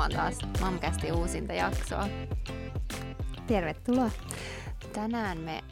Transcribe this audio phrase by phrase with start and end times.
[0.00, 2.08] kuuntelemaan taas Mamkästi uusinta jaksoa.
[3.46, 4.10] Tervetuloa.
[4.92, 5.64] Tänään me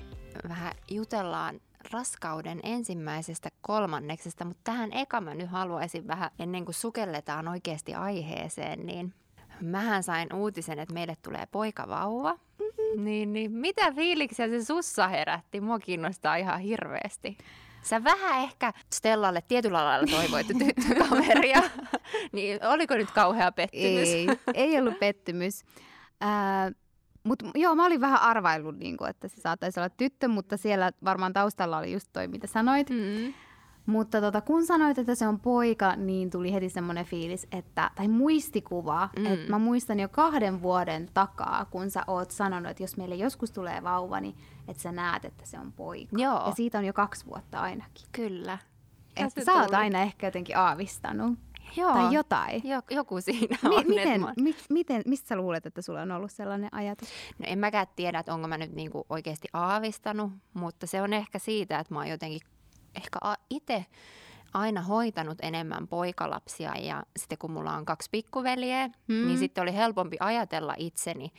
[0.48, 1.60] vähän jutellaan
[1.92, 8.86] raskauden ensimmäisestä kolmanneksesta, mutta tähän eka mä nyt haluaisin vähän, ennen kuin sukelletaan oikeasti aiheeseen,
[8.86, 9.14] niin
[9.60, 12.32] mähän sain uutisen, että meille tulee poikavauva.
[12.32, 13.04] Mm-hmm.
[13.04, 15.60] Niin, niin mitä fiiliksiä se sussa herätti?
[15.60, 17.38] Mua kiinnostaa ihan hirveästi.
[17.88, 21.62] Sä vähän ehkä Stellalle tietyllä lailla toivoit tyttökaveria,
[22.32, 24.08] niin oliko nyt kauhea pettymys?
[24.08, 25.62] Ei, ei ollut pettymys.
[26.22, 26.74] Äh,
[27.24, 30.92] mutta joo, mä olin vähän arvaillut, niin kuin, että se saattaisi olla tyttö, mutta siellä
[31.04, 32.90] varmaan taustalla oli just toi, mitä sanoit.
[32.90, 33.34] Mm.
[33.88, 38.08] Mutta tota, kun sanoit, että se on poika, niin tuli heti semmoinen fiilis, että, tai
[38.08, 39.26] muistikuva, mm.
[39.26, 43.50] että mä muistan jo kahden vuoden takaa, kun sä oot sanonut, että jos meille joskus
[43.50, 44.34] tulee vauva, niin
[44.68, 46.16] että sä näet, että se on poika.
[46.18, 46.46] Joo.
[46.46, 48.06] Ja siitä on jo kaksi vuotta ainakin.
[48.12, 48.58] Kyllä.
[49.16, 51.38] Että sä oot aina ehkä jotenkin aavistanut.
[51.76, 51.92] Joo.
[51.92, 52.62] Tai jotain.
[52.64, 53.86] Jo, joku siinä on.
[53.86, 57.08] Mi- miten, mi- miten, mistä sä luulet, että sulla on ollut sellainen ajatus?
[57.38, 61.38] No en mäkään tiedä, että onko mä nyt niinku oikeasti aavistanut, mutta se on ehkä
[61.38, 62.40] siitä, että mä oon jotenkin
[62.94, 63.18] ehkä
[63.50, 63.86] itse
[64.54, 69.26] aina hoitanut enemmän poikalapsia ja sitten kun mulla on kaksi pikkuveliä, mm.
[69.26, 71.32] niin sitten oli helpompi ajatella itseni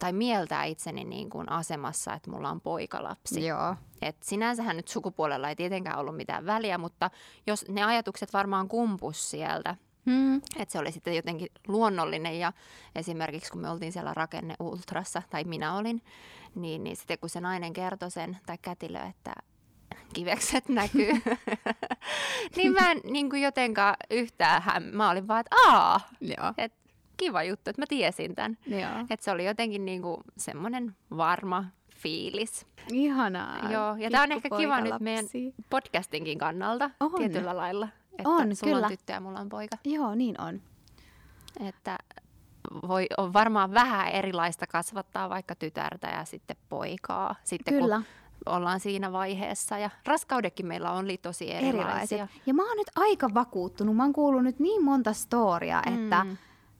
[0.00, 3.46] tai mieltää itseni niin kuin asemassa, että mulla on poikalapsi.
[3.46, 3.76] Joo.
[4.02, 7.10] Et sinänsähän nyt sukupuolella ei tietenkään ollut mitään väliä, mutta
[7.46, 9.76] jos ne ajatukset varmaan kumpus sieltä,
[10.10, 10.36] Hmm.
[10.36, 12.52] Että se oli sitten jotenkin luonnollinen ja
[12.94, 16.02] esimerkiksi kun me oltiin siellä rakenne ultrassa, tai minä olin,
[16.54, 19.32] niin, niin sitten kun se nainen kertoi sen, tai kätilö, että
[20.16, 21.12] kivekset näkyy,
[22.56, 24.84] niin mä en niin kuin jotenkaan yhtään, häm...
[24.84, 26.54] mä olin vaan, että aa, Joo.
[26.58, 26.72] Et
[27.16, 28.58] kiva juttu, että mä tiesin tämän.
[29.10, 31.64] Että se oli jotenkin niin kuin semmoinen varma
[31.96, 32.66] fiilis.
[32.92, 33.70] Ihanaa.
[33.72, 35.24] Joo, ja tämä on ehkä kiva nyt meidän
[35.70, 37.12] podcastinkin kannalta on.
[37.18, 37.88] tietyllä lailla.
[38.12, 38.86] Että on, sulla kyllä.
[38.86, 39.76] on tyttö ja mulla on poika.
[39.84, 40.62] Joo, niin on.
[41.60, 41.98] Että
[42.88, 47.34] voi, on varmaan vähän erilaista kasvattaa vaikka tytärtä ja sitten poikaa.
[47.44, 47.96] Sitten Kyllä.
[47.96, 48.04] kun
[48.46, 52.16] ollaan siinä vaiheessa ja raskaudekin meillä on tosi erilaisia.
[52.18, 52.42] Erilaiset.
[52.46, 53.96] Ja mä oon nyt aika vakuuttunut.
[53.96, 56.04] Mä oon kuullut nyt niin monta storia, mm.
[56.04, 56.26] että,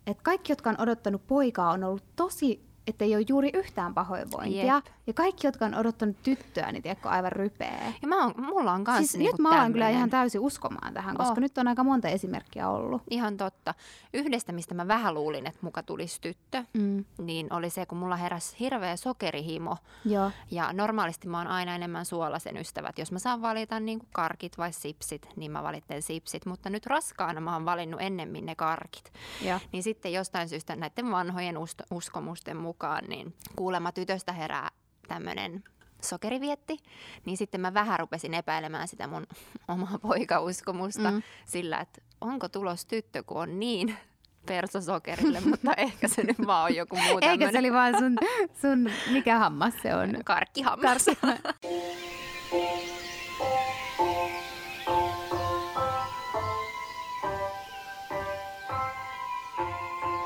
[0.07, 4.75] että kaikki, jotka on odottanut poikaa, on ollut tosi että ei ole juuri yhtään pahoinvointia.
[4.75, 4.85] Jep.
[5.07, 7.93] Ja kaikki, jotka on odottanut tyttöä, niin tiedätkö, aivan rypeä.
[8.03, 10.95] Ja mä oon, mulla on kanssa siis niinku nyt mä oon kyllä ihan täysin uskomaan
[10.95, 11.39] tähän, koska oh.
[11.39, 13.03] nyt on aika monta esimerkkiä ollut.
[13.11, 13.75] Ihan totta.
[14.15, 17.05] Yhdestä, mistä mä vähän luulin, että muka tulisi tyttö, mm.
[17.19, 19.77] niin oli se, kun mulla heräsi hirveä sokerihimo.
[20.05, 20.31] Joo.
[20.51, 22.99] Ja normaalisti mä oon aina enemmän suolasen ystävät.
[22.99, 26.47] Jos mä saan valita niin kuin karkit vai sipsit, niin mä valitten sipsit.
[26.47, 29.13] Mutta nyt raskaana mä oon valinnut ennemmin ne karkit.
[29.43, 29.61] Ja.
[29.73, 31.57] Niin sitten jostain syystä näiden vanhojen
[31.91, 34.69] uskomusten mukaan mukaan, niin kuulemma tytöstä herää
[35.09, 35.65] tämmöinen
[36.03, 36.79] sokerivietti,
[37.25, 39.27] niin sitten mä vähän rupesin epäilemään sitä mun
[39.69, 41.23] omaa poikauskomusta mm.
[41.47, 43.97] sillä, että onko tulos tyttö, kun on niin
[44.47, 47.31] persosokerille, mutta ehkä se nyt vaan on joku muu tämmönen.
[47.31, 48.19] Eikä se oli vaan sun,
[48.61, 50.17] sun mikä hammas se on?
[50.25, 51.05] Karkkihammas.
[51.05, 51.19] Karkki.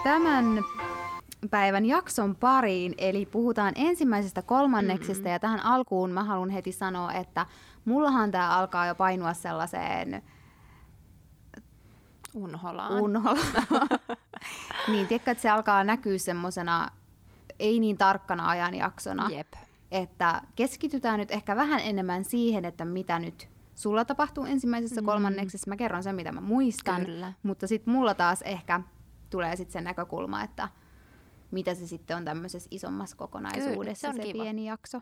[0.05, 0.65] Tämän
[1.51, 5.33] päivän jakson pariin, eli puhutaan ensimmäisestä kolmanneksesta mm-hmm.
[5.33, 7.47] ja tähän alkuun mä haluan heti sanoa, että
[7.85, 10.23] mullahan tämä alkaa jo painua sellaiseen
[12.35, 12.93] unholaan.
[12.93, 13.89] unholaan.
[14.93, 16.89] niin, tiedätkö, että se alkaa näkyä semmoisena
[17.59, 19.29] ei niin tarkkana ajanjaksona.
[19.31, 19.53] Jep.
[19.91, 25.05] Että keskitytään nyt ehkä vähän enemmän siihen, että mitä nyt sulla tapahtuu ensimmäisessä mm.
[25.05, 25.71] kolmanneksessa.
[25.71, 27.05] Mä kerron sen, mitä mä muistan.
[27.05, 27.33] Kyllä.
[27.43, 28.81] Mutta sitten mulla taas ehkä
[29.31, 30.69] tulee sitten se näkökulma, että
[31.51, 35.01] mitä se sitten on tämmöisessä isommassa kokonaisuudessa Kyllä, se, se pieni jakso.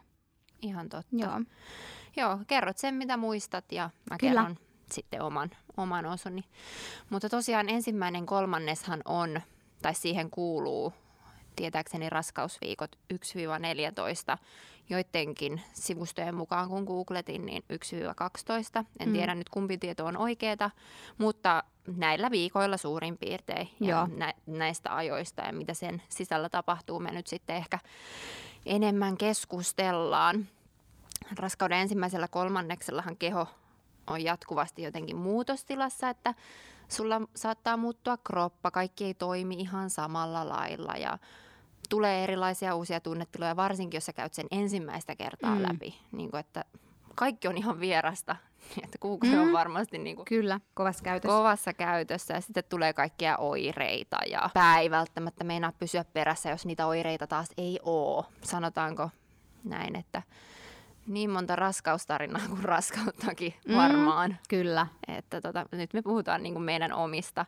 [0.63, 1.17] Ihan totta.
[1.17, 1.41] Joo.
[2.17, 4.41] Joo, kerrot sen mitä muistat ja mä Kyllä.
[4.41, 4.57] kerron
[4.93, 6.45] sitten oman, oman osoni.
[7.11, 9.41] Mutta tosiaan ensimmäinen kolmanneshan on,
[9.83, 10.93] tai siihen kuuluu
[11.59, 14.39] tietääkseni raskausviikot 1-14,
[14.89, 18.85] joidenkin sivustojen mukaan kun googletin, niin 1-12.
[19.01, 19.13] En mm.
[19.13, 20.71] tiedä nyt kumpi tieto on oikeeta,
[21.19, 21.65] mutta
[21.97, 27.27] näillä viikoilla suurin piirtein ja nä- näistä ajoista ja mitä sen sisällä tapahtuu, me nyt
[27.27, 27.79] sitten ehkä
[28.67, 30.49] enemmän keskustellaan.
[31.39, 33.47] Raskauden ensimmäisellä kolmanneksellahan keho
[34.07, 36.35] on jatkuvasti jotenkin muutostilassa, että
[36.89, 41.19] sulla saattaa muuttua kroppa, kaikki ei toimi ihan samalla lailla ja
[41.89, 45.63] tulee erilaisia uusia tunnetiloja, varsinkin jos sä käyt sen ensimmäistä kertaa mm.
[45.63, 45.95] läpi.
[46.13, 46.65] Niin kuin, että
[47.15, 48.37] kaikki on ihan vierasta,
[48.85, 49.41] että Google mm.
[49.41, 51.37] on varmasti niin kuin Kyllä, kovassa käytössä.
[51.37, 56.67] kovassa käytössä ja sitten tulee kaikkia oireita ja pää ei välttämättä meinaa pysyä perässä, jos
[56.67, 58.25] niitä oireita taas ei ole.
[58.43, 59.11] Sanotaanko
[59.65, 60.23] näin, että
[61.07, 64.37] niin monta raskaustarinaa kuin raskauttakin mm, varmaan.
[64.49, 64.87] Kyllä.
[65.09, 67.47] Että tota, nyt me puhutaan niin kuin meidän omista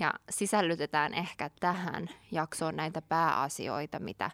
[0.00, 4.30] ja sisällytetään ehkä tähän jaksoon näitä pääasioita, mitä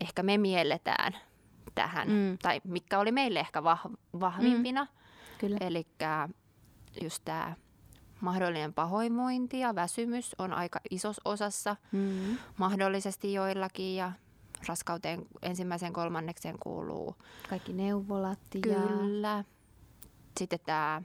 [0.00, 1.16] ehkä me mielletään
[1.74, 2.38] tähän, mm.
[2.42, 4.86] tai mikä oli meille ehkä vah- vahvimpina.
[5.42, 5.56] Mm.
[5.60, 5.86] Eli
[7.02, 7.56] just tämä
[8.20, 12.38] mahdollinen pahoinvointi ja väsymys on aika isossa osassa, mm.
[12.56, 14.12] mahdollisesti joillakin ja
[14.68, 17.16] raskauteen ensimmäiseen kolmannekseen kuuluu.
[17.48, 18.60] Kaikki neuvolat ja...
[18.60, 19.44] Kyllä.
[20.38, 21.02] Sitten tämä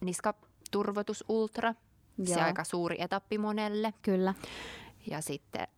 [0.00, 1.74] niskaturvotus ultra,
[2.18, 2.26] Joo.
[2.26, 3.94] se aika suuri etappi monelle.
[4.02, 4.34] Kyllä.
[5.10, 5.68] Ja sitten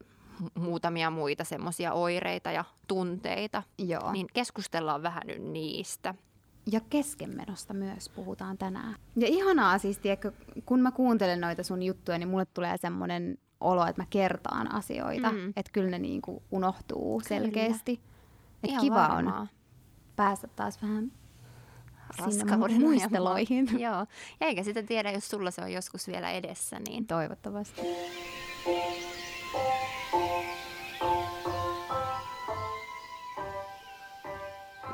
[0.55, 3.63] muutamia muita semmoisia oireita ja tunteita.
[3.79, 4.13] Joo.
[4.13, 6.15] Niin keskustellaan vähän nyt niistä.
[6.73, 8.95] Ja keskenmenosta myös puhutaan tänään.
[9.17, 10.33] Ja ihanaa siis, tiedätkö,
[10.67, 15.33] kun mä kuuntelen noita sun juttuja, niin mulle tulee semmoinen olo, että mä kertaan asioita.
[15.33, 15.49] Mm.
[15.49, 17.29] Että kyllä ne niinku unohtuu kyllä.
[17.29, 18.01] selkeästi.
[18.63, 19.41] Että kiva varmaa.
[19.41, 19.49] on
[20.17, 21.13] päästä taas vähän
[22.19, 23.69] raskauden muisteloihin.
[23.85, 24.07] Joo,
[24.41, 26.79] ja eikä sitä tiedä, jos sulla se on joskus vielä edessä.
[26.89, 27.07] Niin...
[27.07, 27.81] Toivottavasti.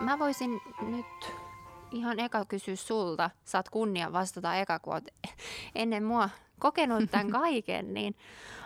[0.00, 1.34] Mä voisin nyt
[1.90, 3.30] ihan eka kysyä sulta.
[3.44, 5.04] Saat kunnia vastata eka, kun oot
[5.74, 8.16] ennen mua kokenut tämän kaiken, niin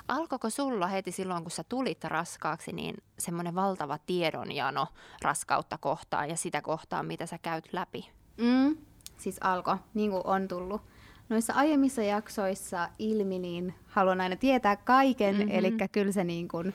[0.09, 4.87] alkoiko sulla heti silloin, kun sä tulit raskaaksi, niin semmoinen valtava tiedonjano
[5.23, 8.11] raskautta kohtaan ja sitä kohtaan, mitä sä käyt läpi?
[8.41, 8.77] Mm,
[9.19, 10.83] siis alko, niin kuin on tullut
[11.29, 15.51] noissa aiemmissa jaksoissa ilmi, niin haluan aina tietää kaiken, mm-hmm.
[15.51, 16.75] eli kyllä se niin kuin,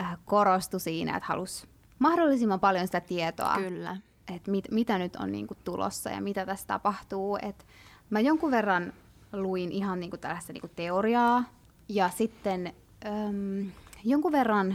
[0.00, 1.66] äh, korostui siinä, että halus
[1.98, 3.54] mahdollisimman paljon sitä tietoa.
[3.56, 3.96] Kyllä.
[4.34, 7.38] Että mit, mitä nyt on niin kuin tulossa ja mitä tässä tapahtuu.
[7.42, 7.66] Et
[8.10, 8.92] mä jonkun verran
[9.32, 11.44] luin ihan niin kuin tällaista niin kuin teoriaa
[11.88, 12.72] ja sitten
[13.06, 13.70] äm,
[14.04, 14.68] jonkun verran,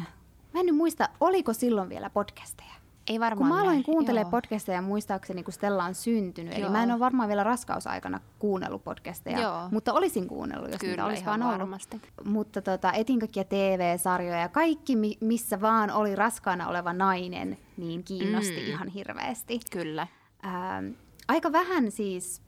[0.54, 2.74] mä en nyt muista, oliko silloin vielä podcasteja.
[3.08, 6.54] Ei varmaan Kun mä aloin kuuntelemaan podcasteja muistaakseni, kun Stella on syntynyt.
[6.54, 6.62] Joo.
[6.62, 9.70] Eli mä en ole varmaan vielä raskausaikana kuunnellut podcasteja, Joo.
[9.72, 12.02] mutta olisin kuunnellut, jos Kyllä, niitä olisi vaan varmasti.
[12.18, 12.34] ollut.
[12.34, 18.60] Mutta tota, etin kaikkia TV-sarjoja ja kaikki, missä vaan oli raskaana oleva nainen, niin kiinnosti
[18.60, 18.68] mm.
[18.68, 19.60] ihan hirveästi.
[19.72, 20.08] Kyllä.
[20.46, 20.88] Ähm,
[21.28, 22.42] aika vähän siis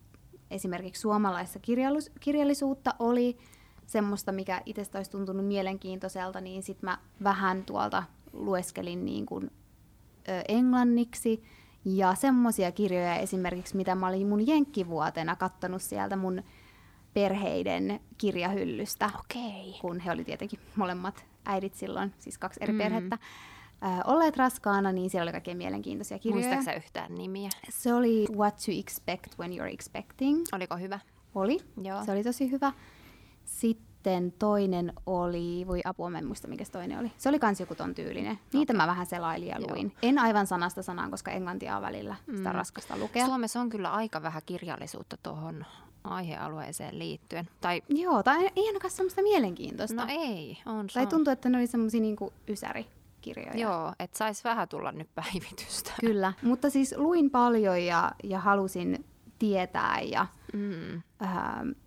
[0.50, 1.58] esimerkiksi suomalaista
[2.20, 3.38] kirjallisuutta oli
[3.86, 8.02] semmoista, mikä itsestä olisi tuntunut mielenkiintoiselta, niin sitten mä vähän tuolta
[8.32, 9.50] lueskelin niin kuin
[10.48, 11.42] englanniksi
[11.84, 16.42] ja semmoisia kirjoja esimerkiksi, mitä mä olin mun jenkkivuotena kattonut sieltä mun
[17.14, 19.06] perheiden kirjahyllystä.
[19.06, 19.80] Okay.
[19.80, 22.78] Kun he oli tietenkin molemmat äidit silloin, siis kaksi eri mm.
[22.78, 23.18] perhettä,
[23.84, 26.46] äh, olleet raskaana, niin siellä oli kaikkein mielenkiintoisia kirjoja.
[26.46, 27.50] Muistaaksä yhtään nimiä?
[27.70, 30.44] Se oli What to Expect When You're Expecting.
[30.52, 31.00] Oliko hyvä?
[31.34, 31.58] Oli.
[31.82, 32.04] Joo.
[32.04, 32.72] Se oli tosi hyvä.
[33.44, 37.12] Sitten sitten toinen oli, voi apua, mä en muista mikä toinen oli.
[37.16, 38.38] Se oli kans joku ton tyylinen.
[38.52, 38.76] Niitä okay.
[38.76, 39.86] mä vähän selailin ja luin.
[39.86, 39.98] Joo.
[40.02, 42.54] En aivan sanasta sanaan, koska englantia on välillä sitä mm.
[42.54, 43.26] raskasta lukea.
[43.26, 45.66] Suomessa on kyllä aika vähän kirjallisuutta tuohon
[46.04, 47.48] aihealueeseen liittyen.
[47.60, 47.82] Tai...
[47.88, 50.02] Joo, tai ei ainakaan semmoista mielenkiintoista.
[50.02, 52.86] No ei, on Tai tuntuu, että ne oli semmoisia niinku ysäri.
[53.20, 53.58] Kirjoja.
[53.60, 55.92] Joo, että saisi vähän tulla nyt päivitystä.
[56.00, 59.04] Kyllä, mutta siis luin paljon ja, ja halusin
[59.38, 60.94] tietää ja mm.
[61.22, 61.32] äh,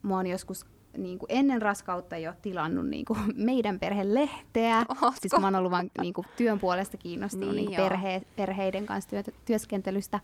[0.02, 0.66] mä oon joskus
[0.98, 3.20] niin kuin ennen raskautta jo tilannut niin kuin
[3.52, 4.78] meidän perhelehteä.
[4.90, 5.14] Ootko?
[5.22, 9.10] Siis mä oon ollut vaan niin kuin työn puolesta kiinnostunut niin, niin perhe, perheiden kanssa
[9.10, 10.20] työ, työskentelystä.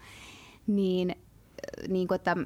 [0.67, 1.15] Niin,
[1.87, 2.37] niin kuin, että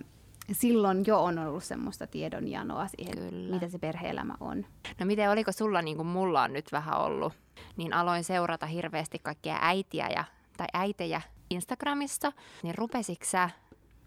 [0.52, 3.54] silloin jo on ollut semmoista tiedonjanoa siihen, Kyllä.
[3.54, 4.66] mitä se perheelämä on.
[5.00, 7.34] No miten, oliko sulla niin kuin mulla on nyt vähän ollut,
[7.78, 10.24] niin aloin seurata hirveästi kaikkia äitiä ja,
[10.58, 12.32] tai äitejä Instagramissa,
[12.64, 13.50] niin rupesitko sä,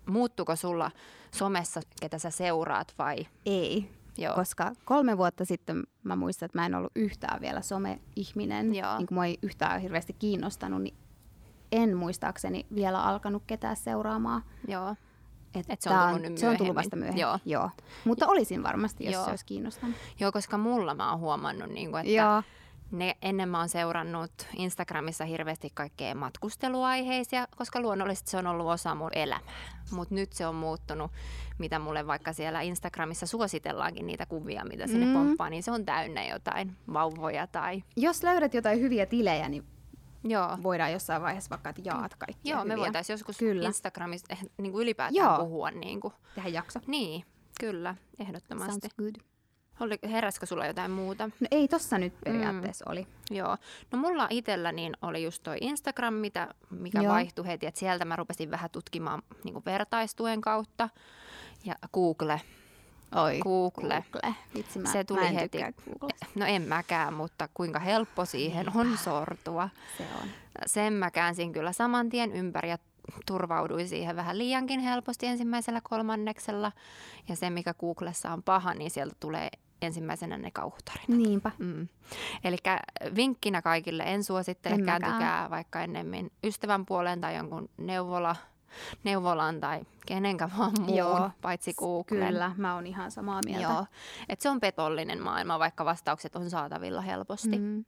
[0.06, 0.90] muuttuko sulla
[1.30, 3.26] somessa, ketä sä seuraat vai?
[3.46, 3.90] Ei.
[4.18, 4.34] Joo.
[4.34, 8.96] Koska kolme vuotta sitten mä muistan, että mä en ollut yhtään vielä some-ihminen, Joo.
[8.98, 10.94] niin kuin mua ei yhtään hirveästi kiinnostanut, niin
[11.72, 14.42] en muistaakseni vielä alkanut ketään seuraamaan.
[14.68, 14.96] Joo.
[15.54, 17.20] Että Et se, on tullut nyt se on tullut vasta myöhemmin.
[17.20, 17.38] Joo.
[17.44, 17.70] Joo.
[18.04, 19.24] Mutta olisin varmasti, jos Joo.
[19.24, 19.96] se olisi kiinnostanut.
[20.20, 22.42] Joo, koska mulla mä oon huomannut, niin kuin, että Joo.
[22.90, 28.94] Ne, ennen mä oon seurannut Instagramissa hirveästi kaikkea matkusteluaiheisia, koska luonnollisesti se on ollut osa
[28.94, 29.52] mun elämää.
[29.90, 31.10] Mutta nyt se on muuttunut,
[31.58, 35.12] mitä mulle vaikka siellä Instagramissa suositellaankin niitä kuvia, mitä sinne mm.
[35.12, 37.82] pomppaa, niin se on täynnä jotain vauvoja tai...
[37.96, 39.64] Jos löydät jotain hyviä tilejä, niin
[40.24, 40.58] Joo.
[40.62, 42.50] voidaan jossain vaiheessa vaikka, että jaat kaikki.
[42.50, 42.76] Joo, hyviä.
[42.76, 43.66] me voitaisiin joskus kyllä.
[43.66, 45.38] Instagramissa eh, niin kuin ylipäätään Joo.
[45.38, 45.70] puhua.
[45.70, 46.14] Niin kuin.
[46.34, 46.80] Tehdä jakso.
[46.86, 47.24] Niin,
[47.60, 48.70] kyllä, ehdottomasti.
[48.70, 49.33] Sounds good.
[49.80, 51.30] Oli, heräskö sulla jotain muuta?
[51.40, 52.92] No ei tossa nyt periaatteessa mm.
[52.92, 53.06] oli.
[53.30, 53.56] Joo.
[53.90, 57.12] No mulla itsellä niin oli just toi Instagram, mitä, mikä Joo.
[57.12, 57.66] vaihtui heti.
[57.66, 60.88] Et sieltä mä rupesin vähän tutkimaan niin vertaistuen kautta.
[61.64, 62.40] Ja Google.
[63.14, 64.04] Oi, Google.
[64.12, 64.34] Google.
[64.54, 65.58] Vitsi, mä, se tuli mä en heti.
[66.34, 69.68] No en mäkään, mutta kuinka helppo siihen on sortua.
[69.98, 70.28] Se on.
[70.66, 72.78] Sen mä käänsin kyllä saman tien ympäri ja
[73.26, 76.72] turvauduin siihen vähän liiankin helposti ensimmäisellä kolmanneksella.
[77.28, 79.48] Ja se, mikä Googlessa on paha, niin sieltä tulee
[79.82, 81.08] ensimmäisenä ne kauhutarinat.
[81.08, 81.50] Niinpä.
[81.58, 81.88] Mm.
[82.44, 82.56] Eli
[83.14, 88.36] vinkkinä kaikille en suosittele, en kääntykää vaikka ennemmin ystävän puoleen tai jonkun neuvola,
[89.04, 92.28] neuvolan tai kenenkä vaan muun, Joo, paitsi Googlen.
[92.28, 93.62] Kyllä, mä oon ihan samaa mieltä.
[93.62, 93.86] Joo,
[94.28, 97.58] Et se on petollinen maailma, vaikka vastaukset on saatavilla helposti.
[97.58, 97.84] Mm.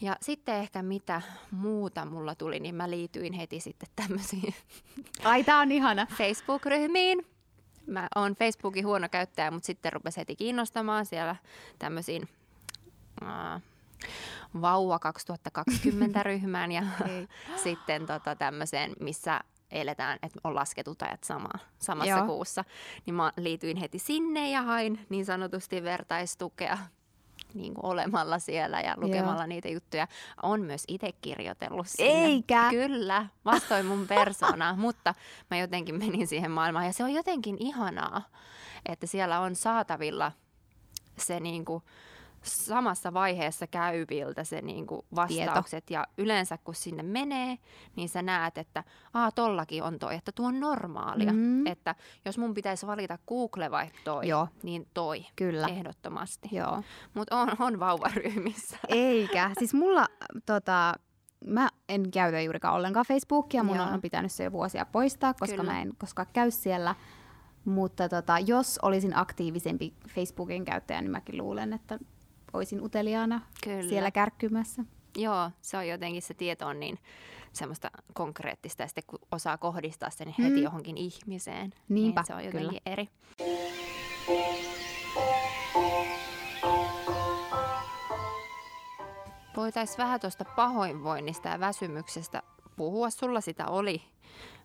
[0.00, 4.54] Ja sitten ehkä mitä muuta mulla tuli, niin mä liityin heti sitten tämmöisiin
[5.24, 6.06] Ai, tää on ihana.
[6.18, 7.26] Facebook-ryhmiin.
[7.90, 11.36] Mä oon Facebookin huono käyttäjä, mutta sitten rupesi heti kiinnostamaan siellä
[11.78, 12.28] tämmöisiin
[13.22, 13.62] uh,
[14.60, 16.82] Vauva 2020 ryhmään ja
[17.64, 22.26] sitten tota tämmöiseen, missä eletään, että on lasketut ajat sama, samassa Joo.
[22.26, 22.64] kuussa.
[23.06, 26.78] Niin mä liityin heti sinne ja hain niin sanotusti vertaistukea
[27.54, 29.46] niin kuin olemalla siellä ja lukemalla Joo.
[29.46, 30.06] niitä juttuja.
[30.42, 32.24] On myös itse kirjoitellut sinne.
[32.24, 32.70] Eikä?
[32.70, 35.14] Kyllä, vastoin mun persoonaa, mutta
[35.50, 38.22] mä jotenkin menin siihen maailmaan ja se on jotenkin ihanaa,
[38.86, 40.32] että siellä on saatavilla
[41.16, 41.82] se niin kuin,
[42.42, 45.86] samassa vaiheessa käyviltä se niin kuin vastaukset.
[45.86, 46.00] Tieto.
[46.00, 47.58] Ja yleensä kun sinne menee,
[47.96, 51.32] niin sä näet, että aa tollakin on toi, että tuo on normaalia.
[51.32, 51.66] Mm.
[51.66, 51.94] Että
[52.24, 54.48] jos mun pitäisi valita Google vai toi, Joo.
[54.62, 55.26] niin toi.
[55.36, 55.66] Kyllä.
[55.68, 56.48] Ehdottomasti.
[56.52, 56.82] Joo.
[57.14, 58.78] Mutta on, on vauvaryhmissä.
[58.88, 59.50] Eikä.
[59.58, 60.06] Siis mulla
[60.46, 60.94] tota,
[61.46, 63.62] mä en käytä juurikaan ollenkaan Facebookia.
[63.62, 63.86] Mun Joo.
[63.86, 65.72] on pitänyt se jo vuosia poistaa, koska Kyllä.
[65.72, 66.94] mä en koskaan käy siellä.
[67.64, 71.98] Mutta tota, jos olisin aktiivisempi Facebookin käyttäjä, niin mäkin luulen, että
[72.52, 73.88] olisin uteliaana Kyllä.
[73.88, 74.84] siellä kärkkymässä.
[75.16, 76.98] Joo, se on jotenkin se tieto on niin
[77.52, 80.62] semmoista konkreettista ja sitten kun osaa kohdistaa sen heti mm.
[80.62, 82.80] johonkin ihmiseen, niin Niinpä, niin se on jotenkin kyllä.
[82.86, 83.08] eri.
[89.56, 92.42] Voitaisiin vähän tuosta pahoinvoinnista ja väsymyksestä
[92.76, 93.10] puhua.
[93.10, 94.02] Sulla sitä oli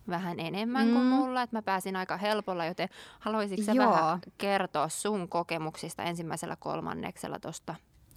[0.09, 0.93] vähän enemmän mm.
[0.93, 7.39] kuin mulla, että mä pääsin aika helpolla, joten haluaisitko vähän kertoa sun kokemuksista ensimmäisellä kolmanneksella
[7.39, 7.75] tuosta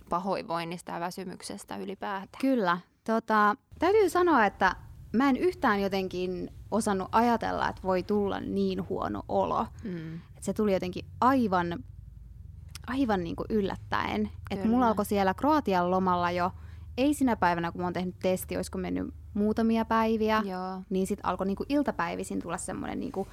[0.08, 2.40] pahoinvoinnista ja väsymyksestä ylipäätään?
[2.40, 2.78] Kyllä.
[3.04, 4.76] Tota, täytyy sanoa, että
[5.12, 9.66] mä en yhtään jotenkin osannut ajatella, että voi tulla niin huono olo.
[9.84, 10.14] Mm.
[10.14, 11.84] Et se tuli jotenkin aivan,
[12.86, 14.30] aivan niin kuin yllättäen.
[14.50, 16.52] Että mulla alkoi siellä Kroatian lomalla jo,
[16.98, 20.82] ei sinä päivänä, kun mä oon tehnyt testi, olisiko mennyt muutamia päiviä, Joo.
[20.90, 23.28] niin sitten alkoi niinku iltapäivisin tulla semmoinen niinku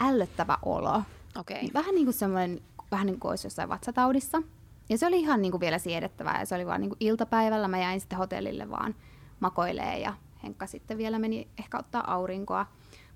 [0.00, 1.02] ällöttävä olo.
[1.38, 1.56] Okay.
[1.56, 4.42] Niin vähän niin kuin semmoinen, vähän niin kuin olisi jossain vatsataudissa.
[4.88, 7.68] Ja se oli ihan niin kuin vielä siedettävää ja se oli vaan niin kuin iltapäivällä.
[7.68, 8.94] Mä jäin sitten hotellille vaan
[9.40, 12.66] makoilee ja Henkka sitten vielä meni ehkä ottaa aurinkoa.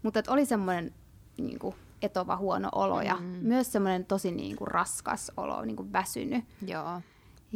[0.03, 0.95] Mutta oli semmoinen
[1.39, 3.27] niin kuin etova huono olo ja mm.
[3.27, 6.45] myös semmoinen tosi niin kuin raskas olo, niin kuin väsynyt.
[6.67, 7.01] Joo.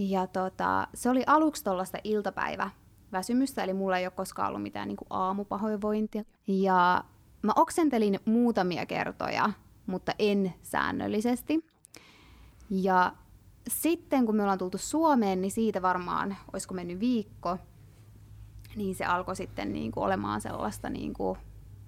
[0.01, 2.71] Ja tota, se oli aluksi tuollaista iltapäivä
[3.13, 6.25] väsymystä, eli mulla ei ole koskaan ollut mitään niin kuin aamupahoinvointia.
[6.47, 7.05] Ja
[7.43, 9.51] mä oksentelin muutamia kertoja,
[9.87, 11.67] mutta en säännöllisesti.
[12.71, 13.13] Ja
[13.69, 17.59] sitten kun me ollaan tultu Suomeen, niin siitä varmaan, olisiko mennyt viikko,
[18.77, 21.39] niin se alkoi sitten niin kuin olemaan sellaista, niin kuin,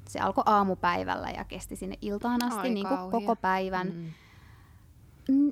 [0.09, 3.87] se alkoi aamupäivällä ja kesti sinne iltaan asti niin kuin koko päivän.
[3.87, 4.12] Mm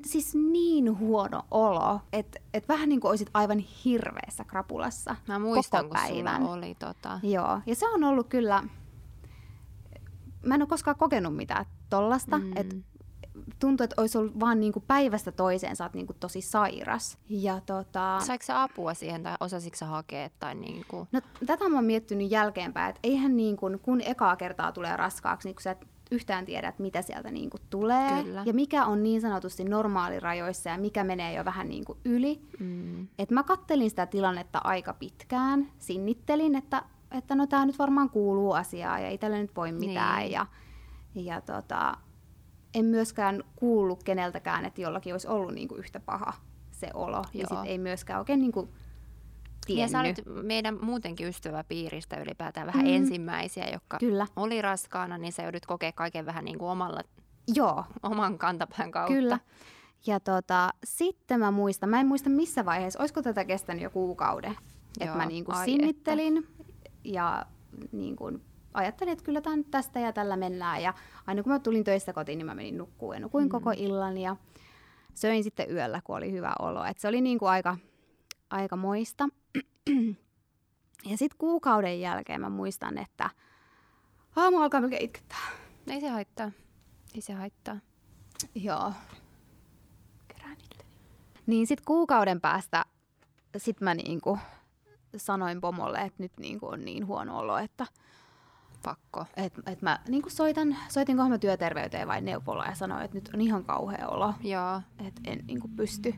[0.06, 5.84] siis niin huono olo, että et vähän niin kuin olisit aivan hirveässä krapulassa Mä muistan,
[5.84, 6.42] koko päivän.
[6.42, 7.20] kun oli tota...
[7.22, 8.64] Joo, ja se on ollut kyllä,
[10.46, 12.52] mä en ole koskaan kokenut mitään tollasta, mm.
[12.56, 12.76] että
[13.58, 17.18] tuntuu, että olisi ollut vaan niin kuin päivästä toiseen, sä oot niin kuin tosi sairas.
[17.28, 18.20] Ja tota...
[18.20, 20.30] Saiko sä apua siihen tai osasitko sä hakea?
[20.38, 21.08] Tai niin kuin...
[21.12, 25.48] No, tätä mä oon miettinyt jälkeenpäin, että eihän niin kuin, kun ekaa kertaa tulee raskaaksi,
[25.48, 28.42] niin kun sä et yhtään tiedä, että mitä sieltä niin kuin tulee Kyllä.
[28.46, 32.40] ja mikä on niin sanotusti normaalirajoissa ja mikä menee jo vähän niin kuin yli.
[32.60, 33.08] Mm.
[33.18, 38.52] Et mä kattelin sitä tilannetta aika pitkään, sinnittelin, että, että no tämä nyt varmaan kuuluu
[38.52, 40.18] asiaan ja ei tälle nyt voi mitään.
[40.18, 40.32] Niin.
[40.32, 40.46] Ja,
[41.14, 41.96] ja tota,
[42.74, 46.32] en myöskään kuullut keneltäkään, että jollakin olisi ollut niin kuin yhtä paha
[46.70, 47.16] se olo.
[47.16, 47.24] Joo.
[47.34, 48.68] Ja sit ei myöskään oikein niin kuin
[49.68, 49.92] tiennyt.
[49.92, 52.92] Ja sä olit meidän muutenkin ystäväpiiristä ylipäätään vähän mm.
[52.92, 54.26] ensimmäisiä, jotka Kyllä.
[54.36, 57.00] oli raskaana, niin sä joudut kokea kaiken vähän niin kuin omalla,
[57.54, 57.84] Joo.
[58.02, 59.14] oman kantapään kautta.
[59.14, 59.38] Kyllä.
[60.06, 64.56] Ja tota, sitten mä muistan, mä en muista missä vaiheessa, olisiko tätä kestänyt jo kuukauden,
[65.00, 66.64] että mä niin kuin sinnittelin että.
[67.04, 67.46] ja
[67.92, 68.42] niin kuin
[68.74, 70.82] ajattelin, että kyllä tämän tästä ja tällä mennään.
[70.82, 70.94] Ja
[71.26, 73.48] aina kun mä tulin töistä kotiin, niin mä menin nukkuun ja nukuin mm.
[73.48, 74.36] koko illan ja
[75.14, 76.84] söin sitten yöllä, kun oli hyvä olo.
[76.84, 77.76] Et se oli niin kuin aika,
[78.50, 79.28] aika moista.
[81.04, 83.30] Ja sitten kuukauden jälkeen mä muistan, että
[84.36, 85.38] aamu alkaa melkein itkettää.
[85.86, 86.50] Ei se haittaa.
[87.14, 87.76] Ei se haittaa.
[88.54, 88.92] Joo.
[90.28, 90.56] Kerään
[91.46, 92.84] Niin sitten kuukauden päästä
[93.56, 94.38] sit mä niinku
[95.16, 97.86] sanoin pomolle, että nyt niinku on niin huono olo, että
[98.82, 99.26] Pakko.
[99.36, 103.40] Et, et mä niin soitan, soitinkohan mä työterveyteen vai neuvolaan ja sanoin, että nyt on
[103.40, 104.34] ihan kauhea olo.
[104.42, 104.82] Joo.
[105.06, 106.14] Että en niin pysty.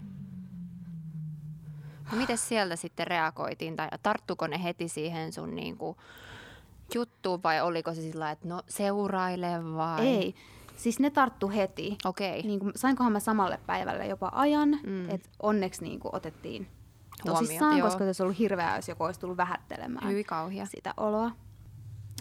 [2.12, 5.96] No miten sieltä sitten reagoitiin tai tarttuko ne heti siihen sun niin kuin
[6.94, 10.06] juttuun vai oliko se sillä että no seuraile vai?
[10.06, 10.34] Ei.
[10.76, 11.98] Siis ne tarttu heti.
[12.04, 12.38] Okei.
[12.38, 12.42] Okay.
[12.42, 15.10] Niin kuin, sainkohan mä samalle päivälle jopa ajan, mm.
[15.10, 16.68] että onneksi niin kuin, otettiin
[17.26, 20.66] tosissaan, Huomio, koska se olisi ollut hirveää, jos joku olisi tullut vähättelemään Hyi kauhia.
[20.66, 21.30] sitä oloa.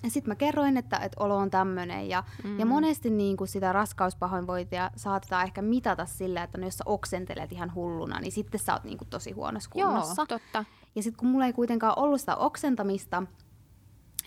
[0.08, 2.10] Sitten mä kerroin, että, että olo on tämmöinen.
[2.10, 2.60] Ja, mm.
[2.60, 7.51] ja monesti niin kuin sitä raskauspahoinvointia saatetaan ehkä mitata sillä, että no, jos sä oksentelet
[7.51, 10.22] ihan hulluna, niin sitten sä oot niin kuin tosi huonossa kunnossa.
[10.22, 10.65] Joo, totta.
[10.96, 13.24] Ja sitten kun mulla ei kuitenkaan ollut sitä oksentamista,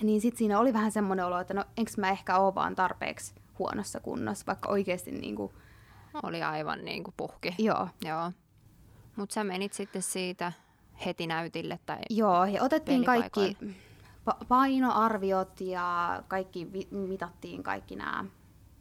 [0.03, 3.35] niin sitten siinä oli vähän semmoinen olo, että no enkö mä ehkä ole vaan tarpeeksi
[3.59, 5.53] huonossa kunnossa, vaikka oikeasti niin kuin...
[6.23, 7.55] Oli aivan niin kuin puhki.
[7.59, 7.89] Joo.
[8.05, 8.33] Joo.
[9.17, 10.53] Mutta sä menit sitten siitä
[11.07, 13.57] heti näytille tai Joo, ja otettiin kaikki
[14.49, 18.25] painoarviot ja kaikki mitattiin kaikki nämä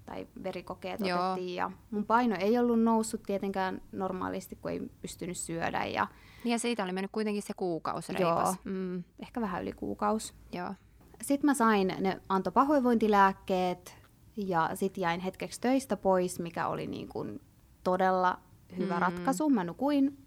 [0.06, 1.32] tai verikokeet Joo.
[1.32, 5.86] otettiin ja mun paino ei ollut noussut tietenkään normaalisti, kun ei pystynyt syödä.
[5.86, 6.08] Ja,
[6.46, 8.48] ja siitä oli mennyt kuitenkin se kuukausi reipas.
[8.66, 9.04] Joo, mm.
[9.20, 10.34] ehkä vähän yli kuukausi.
[10.52, 10.74] Joo.
[11.22, 13.98] Sitten mä sain, ne antoi pahoinvointilääkkeet
[14.38, 17.42] ja sitten jäin hetkeksi töistä pois, mikä oli niin kuin
[17.84, 18.40] todella
[18.78, 19.02] hyvä mm.
[19.02, 19.50] ratkaisu.
[19.50, 20.18] Mä nukuin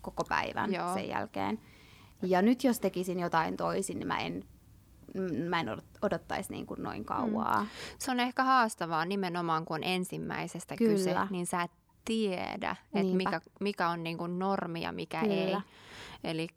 [0.00, 0.94] koko päivän Joo.
[0.94, 1.58] sen jälkeen.
[2.22, 4.44] Ja nyt jos tekisin jotain toisin, niin mä en,
[5.48, 7.62] mä en odottaisi niin kuin noin kauaa.
[7.62, 7.68] Mm.
[7.98, 10.92] Se on ehkä haastavaa nimenomaan, kun on ensimmäisestä Kyllä.
[10.92, 11.70] kyse, niin sä et
[12.04, 15.34] tiedä, että mikä, mikä on niin kuin normi ja mikä Kyllä.
[15.34, 15.56] ei.
[16.24, 16.48] Eli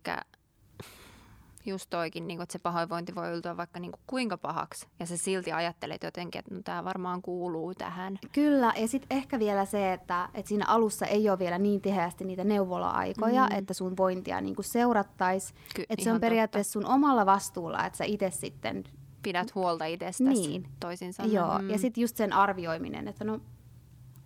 [1.66, 5.06] just toikin, niin kuin, että se pahoinvointi voi yltyä vaikka niin kuin kuinka pahaksi, ja
[5.06, 8.20] sä silti ajattelet jotenkin, että no, tämä varmaan kuuluu tähän.
[8.32, 12.24] Kyllä, ja sitten ehkä vielä se, että, että siinä alussa ei ole vielä niin tiheästi
[12.24, 13.58] niitä neuvola-aikoja, mm.
[13.58, 15.60] että sun vointia niin kuin seurattaisiin.
[15.90, 16.88] Että se on periaatteessa totta.
[16.88, 18.84] sun omalla vastuulla, että sä itse sitten...
[19.24, 20.68] Pidät huolta itsestäsi, niin.
[20.80, 21.34] toisin sanoen.
[21.34, 21.70] Joo, mm.
[21.70, 23.40] ja sitten just sen arvioiminen, että no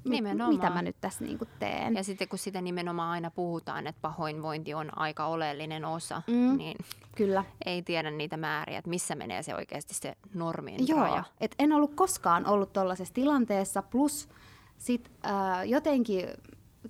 [0.04, 0.54] Nimenomaan.
[0.54, 1.96] mitä mä nyt tässä niin kuin teen.
[1.96, 6.78] Ja sitten kun sitä nimenomaan aina puhutaan, että pahoinvointi on aika oleellinen osa, mm, niin
[7.16, 7.44] kyllä.
[7.66, 11.24] ei tiedä niitä määriä, että missä menee se oikeasti se normien Joo, raja.
[11.42, 14.30] Et en ollut koskaan ollut tuollaisessa tilanteessa, plus
[14.78, 16.26] sit, äh, jotenkin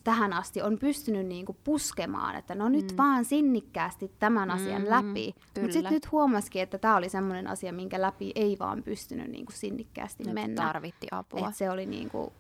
[0.04, 2.98] tähän asti on pystynyt niinku puskemaan, että no nyt mm.
[2.98, 5.36] vaan sinnikkäästi tämän asian mm, läpi.
[5.62, 9.52] Mutta sitten nyt huomasikin, että tämä oli sellainen asia, minkä läpi ei vaan pystynyt niinku
[9.52, 10.64] sinnikkäästi nyt mennä.
[10.64, 11.50] tarvitti apua.
[11.50, 12.34] Et se oli niinku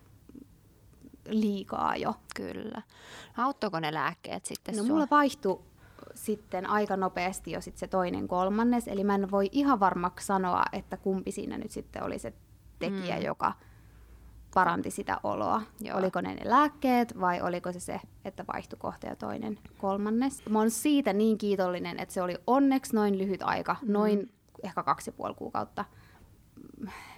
[1.29, 2.15] liikaa jo.
[2.35, 2.81] Kyllä.
[3.37, 4.93] Auttoiko ne lääkkeet sitten No sua?
[4.93, 5.59] mulla vaihtui
[6.13, 10.63] sitten aika nopeasti jo sit se toinen kolmannes, eli mä en voi ihan varmaksi sanoa,
[10.73, 12.33] että kumpi siinä nyt sitten oli se
[12.79, 13.25] tekijä, mm.
[13.25, 13.53] joka
[14.53, 15.61] paranti sitä oloa.
[15.81, 15.97] Joo.
[15.97, 20.43] Oliko ne ne lääkkeet vai oliko se se, että vaihtui kohta ja toinen kolmannes.
[20.49, 23.91] Mä oon siitä niin kiitollinen, että se oli onneksi noin lyhyt aika, mm.
[23.91, 24.31] noin
[24.63, 25.85] ehkä kaksi ja puoli kuukautta,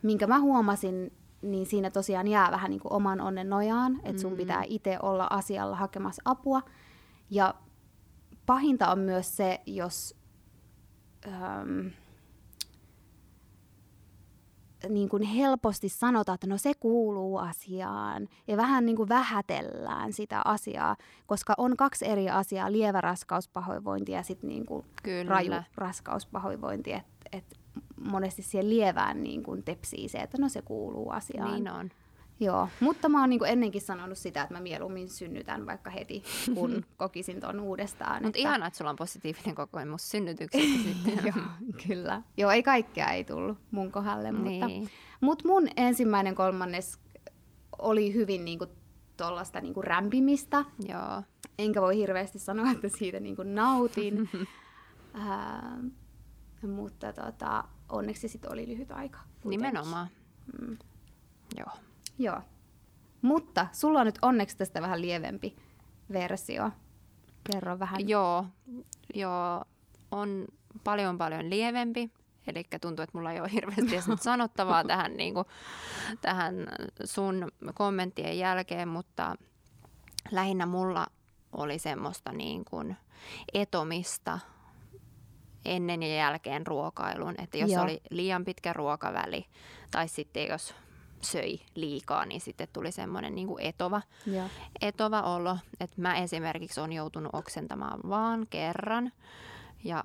[0.03, 4.31] minkä mä huomasin niin siinä tosiaan jää vähän niin kuin oman onnen nojaan, että sun
[4.31, 4.37] mm.
[4.37, 6.61] pitää itse olla asialla hakemassa apua.
[7.29, 7.53] Ja
[8.45, 10.15] pahinta on myös se, jos
[11.27, 11.87] ähm,
[14.89, 20.41] niin kuin helposti sanotaan, että no se kuuluu asiaan ja vähän niin kuin vähätellään sitä
[20.45, 24.85] asiaa, koska on kaksi eri asiaa, lievä raskauspahoinvointi ja sitten niin kuin
[25.27, 26.93] raju raskauspahoinvointi.
[26.93, 27.59] Että et
[28.09, 31.53] monesti siihen lievään niin kuin tepsii se, että no se kuuluu asiaan.
[31.53, 31.89] Niin on.
[32.41, 36.85] Joo, mutta mä oon niin ennenkin sanonut sitä, että mä mieluummin synnytän vaikka heti, kun
[36.97, 38.13] kokisin ton uudestaan.
[38.13, 38.39] Mutta että...
[38.39, 41.25] ihanaa, että sulla on positiivinen kokemus synnytyksestä sitten.
[41.25, 41.45] Joo,
[41.87, 42.21] kyllä.
[42.37, 44.65] Joo, ei kaikkea ei tullut mun kohdalle, niin.
[44.65, 46.99] mutta, mutta mun ensimmäinen kolmannes
[47.79, 48.69] oli hyvin niin kuin
[49.17, 50.65] tuollaista niin kuin rämpimistä.
[50.87, 51.23] Joo.
[51.59, 54.29] Enkä voi hirveästi sanoa, että siitä niin kuin nautin.
[55.19, 55.91] äh,
[56.69, 59.19] mutta tota, onneksi se sitten oli lyhyt aika.
[59.19, 59.49] Kuitenkin.
[59.49, 60.07] Nimenomaan.
[60.61, 60.77] Mm.
[61.57, 61.71] Joo.
[62.19, 62.41] Joo.
[63.21, 65.55] Mutta sulla on nyt onneksi tästä vähän lievempi
[66.13, 66.71] versio.
[67.51, 68.09] Kerro vähän.
[68.09, 68.45] Joo,
[69.13, 69.65] joo
[70.11, 70.45] on
[70.83, 72.11] paljon paljon lievempi.
[72.47, 75.45] Eli tuntuu, että mulla ei ole hirveästi edes nyt sanottavaa tähän, niin kuin,
[76.21, 76.55] tähän
[77.03, 79.35] sun kommenttien jälkeen, mutta
[80.31, 81.07] lähinnä mulla
[81.51, 82.97] oli semmoista niin kuin
[83.53, 84.39] etomista
[85.65, 87.35] ennen ja jälkeen ruokailun.
[87.37, 87.83] Että jos Joo.
[87.83, 89.45] oli liian pitkä ruokaväli
[89.91, 90.75] tai sitten jos
[91.21, 94.47] söi liikaa, niin sitten tuli semmoinen niin etova, Joo.
[94.81, 95.57] etova olo.
[95.79, 99.11] Että mä esimerkiksi on joutunut oksentamaan vaan kerran
[99.83, 100.03] ja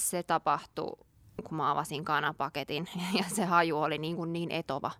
[0.00, 0.98] se tapahtui
[1.48, 4.90] kun mä avasin kanapaketin ja se haju oli niin, kuin niin etova.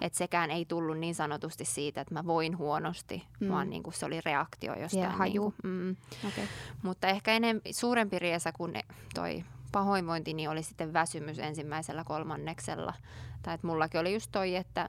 [0.00, 3.48] Että sekään ei tullut niin sanotusti siitä, että mä voin huonosti, mm.
[3.48, 5.02] vaan niin kuin se oli reaktio jostain.
[5.02, 5.54] Ja haju.
[5.62, 5.96] Niin kuin, mm.
[6.28, 6.44] okay.
[6.82, 8.74] Mutta ehkä enem, suurempi riesa kuin
[9.14, 12.94] toi pahoinvointini oli sitten väsymys ensimmäisellä kolmanneksella.
[13.42, 14.88] Tai että mullakin oli just toi, että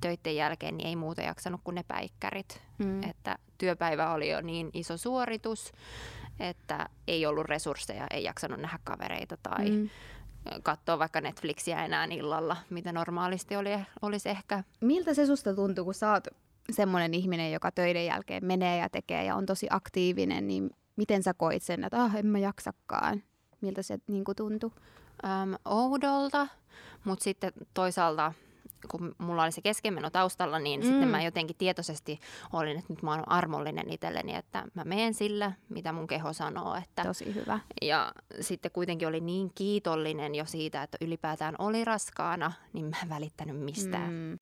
[0.00, 2.62] töiden jälkeen niin ei muuta jaksanut kuin ne päikkärit.
[2.78, 3.02] Mm.
[3.02, 5.72] Että työpäivä oli jo niin iso suoritus,
[6.40, 9.90] että ei ollut resursseja, ei jaksanut nähdä kavereita tai mm.
[10.62, 13.70] Katsoa vaikka Netflixiä enää illalla, mitä normaalisti oli,
[14.02, 14.64] olisi ehkä.
[14.80, 16.28] Miltä se susta tuntuu, kun sä oot
[16.70, 21.34] semmoinen ihminen, joka töiden jälkeen menee ja tekee ja on tosi aktiivinen, niin miten sä
[21.34, 23.22] koit sen, että ah, en mä jaksakaan?
[23.60, 24.70] Miltä se niin tuntui?
[25.24, 26.46] Öm, oudolta,
[27.04, 28.32] mutta sitten toisaalta
[28.90, 30.86] kun mulla oli se keskenmeno taustalla, niin mm.
[30.86, 32.20] sitten mä jotenkin tietoisesti
[32.52, 36.74] olin, että nyt mä oon armollinen itselleni, että mä menen sillä, mitä mun keho sanoo.
[36.74, 37.60] Että, Tosi hyvä.
[37.82, 43.08] Ja sitten kuitenkin oli niin kiitollinen jo siitä, että ylipäätään oli raskaana, niin mä en
[43.08, 44.12] välittänyt mistään.
[44.12, 44.38] Mm.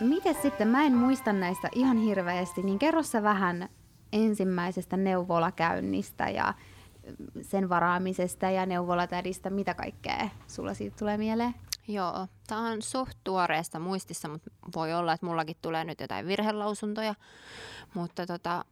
[0.00, 3.68] Miten sitten, mä en muista näistä ihan hirveästi, niin kerro sä vähän
[4.12, 6.54] ensimmäisestä neuvolakäynnistä ja
[7.42, 11.54] sen varaamisesta ja neuvolatädistä, mitä kaikkea sulla siitä tulee mieleen?
[11.88, 17.14] Joo, tämä on suht tuoreesta muistissa, mutta voi olla, että mullakin tulee nyt jotain virhelausuntoja.
[17.94, 18.64] Mutta tota,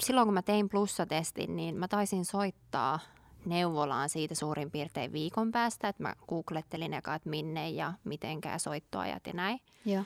[0.00, 2.98] silloin kun mä tein plussatestin, niin mä taisin soittaa
[3.44, 9.26] neuvolaan siitä suurin piirtein viikon päästä, että mä googlettelin eka, että minne ja mitenkään soittoajat
[9.26, 9.60] ja näin.
[9.84, 10.04] Joo.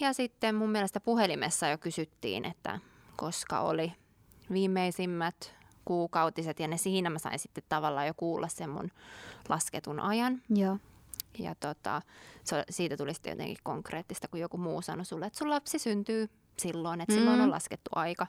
[0.00, 2.78] Ja sitten mun mielestä puhelimessa jo kysyttiin, että
[3.16, 3.92] koska oli
[4.52, 8.90] viimeisimmät kuukautiset ja ne siinä mä sain sitten tavallaan jo kuulla sen mun
[9.48, 10.42] lasketun ajan.
[10.48, 10.78] Joo.
[11.38, 12.02] Ja tota,
[12.44, 16.30] se, siitä tuli sitten jotenkin konkreettista, kun joku muu sanoi sulle, että sun lapsi syntyy
[16.58, 17.18] silloin, että mm.
[17.18, 18.26] silloin on laskettu aika.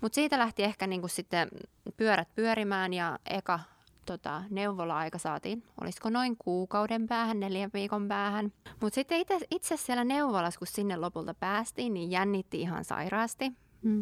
[0.00, 1.48] Mutta siitä lähti ehkä niinku sitten
[1.96, 3.60] pyörät pyörimään ja eka
[4.06, 8.52] tota, neuvola-aika saatiin, olisiko noin kuukauden päähän, neljän viikon päähän.
[8.80, 13.52] Mutta sitten itse, itse siellä neuvolassa, kun sinne lopulta päästiin, niin jännitti ihan sairaasti.
[13.82, 14.00] Mm.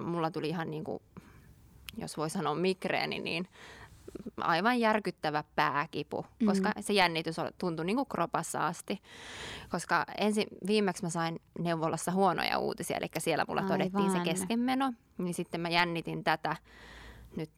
[0.00, 1.02] mulla tuli ihan niin kuin
[1.98, 3.48] jos voi sanoa migreeni, niin
[4.40, 6.46] aivan järkyttävä pääkipu, mm.
[6.46, 9.02] koska se jännitys tuntui niin kuin kropassa asti.
[9.70, 13.68] Koska ensin, viimeksi mä sain neuvolassa huonoja uutisia, eli siellä mulla aivan.
[13.68, 16.56] todettiin se keskenmeno, niin sitten mä jännitin tätä
[17.36, 17.50] nyt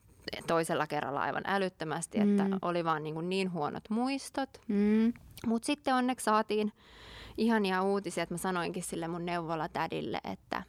[0.47, 2.31] toisella kerralla aivan älyttömästi, mm.
[2.31, 4.61] että oli vaan niin, kuin niin huonot muistot.
[4.69, 5.13] Mm.
[5.47, 6.73] Mutta sitten onneksi saatiin
[7.37, 10.63] ihania uutisia, että mä sanoinkin sille mun neuvolatädille, että,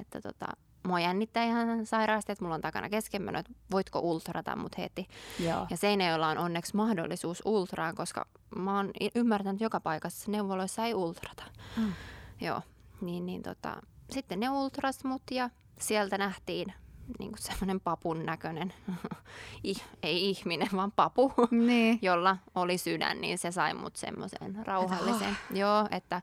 [0.00, 0.46] että tota,
[0.82, 5.08] mua jännittää ihan sairaasti, että mulla on takana keskenmeno, että voitko ultrata mut heti.
[5.40, 5.66] Joo.
[5.70, 11.44] Ja Seinäjoella on onneksi mahdollisuus ultraan, koska mä oon ymmärtänyt joka paikassa, neuvoloissa ei ultrata.
[11.76, 11.92] Mm.
[12.40, 12.62] Joo,
[13.00, 13.76] niin, niin tota,
[14.10, 16.72] sitten ne ultras mut ja sieltä nähtiin
[17.18, 18.72] niin kuin semmoinen papun näköinen,
[20.02, 21.98] ei ihminen, vaan papu, niin.
[22.08, 25.28] jolla oli sydän, niin se sai mut semmoisen rauhallisen.
[25.28, 25.56] Oh.
[25.56, 26.22] Joo, että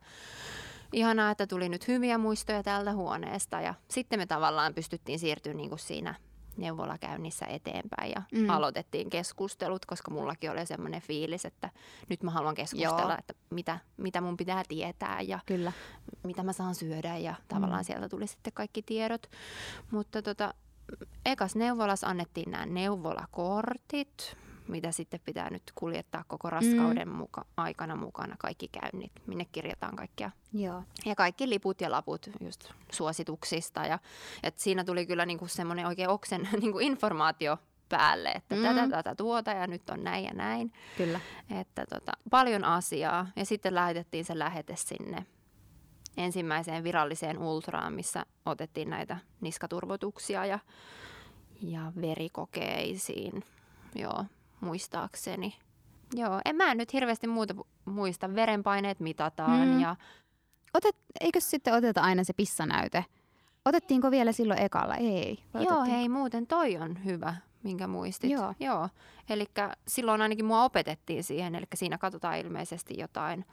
[0.95, 5.69] ihanaa, että tuli nyt hyviä muistoja täältä huoneesta ja sitten me tavallaan pystyttiin siirtymään niin
[5.69, 6.15] kuin siinä
[6.57, 8.49] neuvolakäynnissä eteenpäin ja mm.
[8.49, 11.69] aloitettiin keskustelut, koska mullakin oli semmoinen fiilis, että
[12.09, 13.15] nyt mä haluan keskustella, Joo.
[13.19, 15.71] että mitä, mitä mun pitää tietää ja Kyllä.
[16.23, 17.85] mitä mä saan syödä ja tavallaan mm.
[17.85, 19.27] sieltä tuli sitten kaikki tiedot.
[19.91, 20.53] Mutta tota,
[21.25, 27.15] ekas neuvolas annettiin nämä neuvolakortit, mitä sitten pitää nyt kuljettaa koko raskauden mm.
[27.15, 30.31] muka, aikana mukana, kaikki käynnit, minne kirjataan kaikkia.
[30.53, 30.83] Joo.
[31.05, 33.85] Ja kaikki liput ja laput just suosituksista.
[33.85, 33.99] Ja,
[34.43, 37.57] et siinä tuli kyllä niinku semmoinen oikein oksen niinku informaatio
[37.89, 38.61] päälle, että mm.
[38.61, 40.73] tätä, tätä, tuota ja nyt on näin ja näin.
[40.97, 41.19] Kyllä.
[41.59, 43.27] Että tota, paljon asiaa.
[43.35, 45.25] Ja sitten lähetettiin se lähete sinne
[46.17, 50.59] ensimmäiseen viralliseen ultraan, missä otettiin näitä niskaturvotuksia ja,
[51.61, 53.43] ja verikokeisiin.
[53.95, 54.25] Joo,
[54.59, 55.55] muistaakseni.
[56.13, 58.35] Joo, en mä nyt hirveästi muuta muista.
[58.35, 59.79] Verenpaineet mitataan hmm.
[59.79, 59.95] ja...
[60.73, 63.05] Otet, eikö sitten oteta aina se pissanäyte?
[63.65, 64.95] Otettiinko vielä silloin ekalla?
[64.95, 65.39] Ei.
[65.53, 68.31] Joo, hei, muuten toi on hyvä, minkä muistit.
[68.31, 68.53] Joo.
[68.59, 68.89] Joo.
[69.29, 69.45] Eli
[69.87, 73.45] silloin ainakin mua opetettiin siihen, eli siinä katsotaan ilmeisesti jotain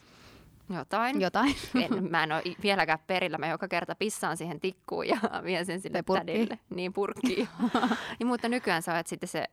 [0.71, 1.21] jotain.
[1.21, 1.55] Jotain.
[1.75, 3.39] En, mä en ole vieläkään perillä.
[3.39, 6.59] Mä joka kerta pissaan siihen tikkuun ja vien sen sille tädille.
[6.71, 7.49] Niin purkkiin.
[8.19, 9.45] niin, mutta nykyään sä oot sitten se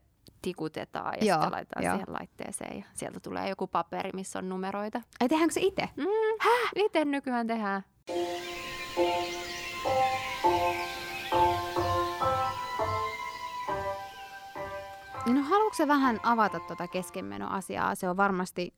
[0.41, 1.91] tikutetaan ja Joo, sitten laitetaan jo.
[1.91, 5.01] siihen laitteeseen ja sieltä tulee joku paperi, missä on numeroita.
[5.21, 5.89] Ai tehdäänkö se itse?
[5.95, 6.05] Mm,
[6.39, 6.71] Häh?
[6.75, 7.83] Itse nykyään tehdään.
[15.33, 17.95] No haluatko vähän avata tuota keskenmenoasiaa?
[17.95, 18.73] Se on varmasti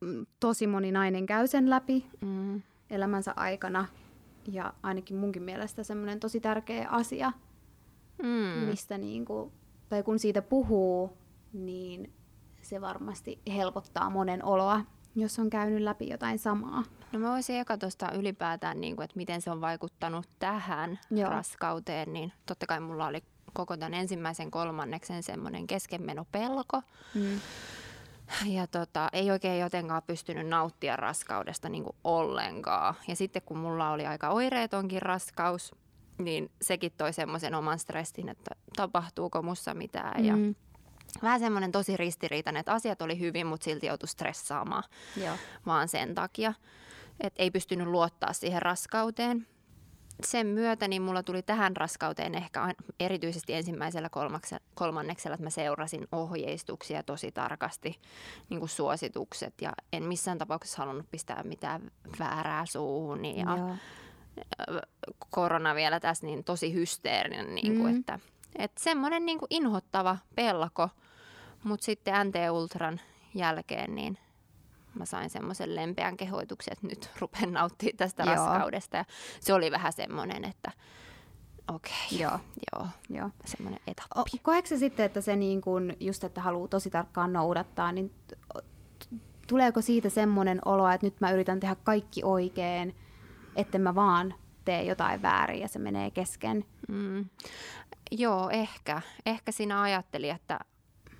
[0.00, 2.62] mm, tosi moni nainen käy sen läpi mm.
[2.90, 3.86] elämänsä aikana.
[4.48, 7.32] Ja ainakin munkin mielestä semmoinen tosi tärkeä asia,
[8.22, 8.68] mm.
[8.68, 9.52] mistä niin kuin
[9.90, 11.16] tai kun siitä puhuu,
[11.52, 12.12] niin
[12.62, 14.80] se varmasti helpottaa monen oloa
[15.14, 16.82] jos on käynyt läpi jotain samaa.
[17.12, 21.30] No mä voisin eka tuosta ylipäätään, niin kuin, että miten se on vaikuttanut tähän Joo.
[21.30, 23.22] raskauteen, niin totta kai mulla oli
[23.52, 26.82] koko tämän ensimmäisen kolmanneksen semmoinen keskenmenopelko.
[27.14, 27.40] Mm.
[28.46, 32.94] Ja tota, ei oikein jotenkaan pystynyt nauttia raskaudesta niin kuin ollenkaan.
[33.08, 35.74] Ja sitten kun mulla oli aika oireetonkin raskaus,
[36.24, 40.22] niin sekin toi semmoisen oman stressin, että tapahtuuko mussa mitään.
[40.22, 40.26] Mm.
[40.26, 40.54] Ja
[41.22, 44.82] vähän semmoinen tosi ristiriitainen, että asiat oli hyvin, mutta silti joutui stressaamaan
[45.16, 45.36] Joo.
[45.66, 46.54] vaan sen takia.
[47.20, 49.46] Että ei pystynyt luottaa siihen raskauteen
[50.26, 54.10] sen myötä niin mulla tuli tähän raskauteen ehkä erityisesti ensimmäisellä
[54.74, 58.00] kolmanneksella, että mä seurasin ohjeistuksia tosi tarkasti,
[58.48, 63.76] niin kuin suositukset ja en missään tapauksessa halunnut pistää mitään väärää suuhun ja Joo.
[65.30, 68.00] Korona vielä tässä niin tosi hysteerinen, niin kuin, mm.
[68.00, 68.18] että,
[68.56, 70.88] että semmoinen niin kuin inhottava pelko,
[71.64, 73.00] mutta sitten NT-ultran
[73.34, 74.18] jälkeen niin–
[74.94, 78.34] mä sain semmoisen lempeän kehoituksen, että nyt rupean nauttimaan tästä joo.
[78.34, 78.96] raskaudesta.
[78.96, 79.04] Ja
[79.40, 80.70] se oli vähän semmoinen, että
[81.68, 82.38] okei, okay, joo.
[82.72, 83.30] joo, joo.
[83.44, 84.38] semmoinen etappi.
[84.42, 88.12] Koetko se sitten, että se niin kun, just, että haluaa tosi tarkkaan noudattaa, niin
[89.46, 92.96] tuleeko siitä semmoinen olo, että nyt mä yritän tehdä kaikki oikein,
[93.56, 94.34] että mä vaan
[94.64, 96.64] tee jotain väärin ja se menee kesken?
[96.88, 97.26] Mm.
[98.10, 99.02] Joo, ehkä.
[99.26, 100.60] Ehkä siinä ajattelin, että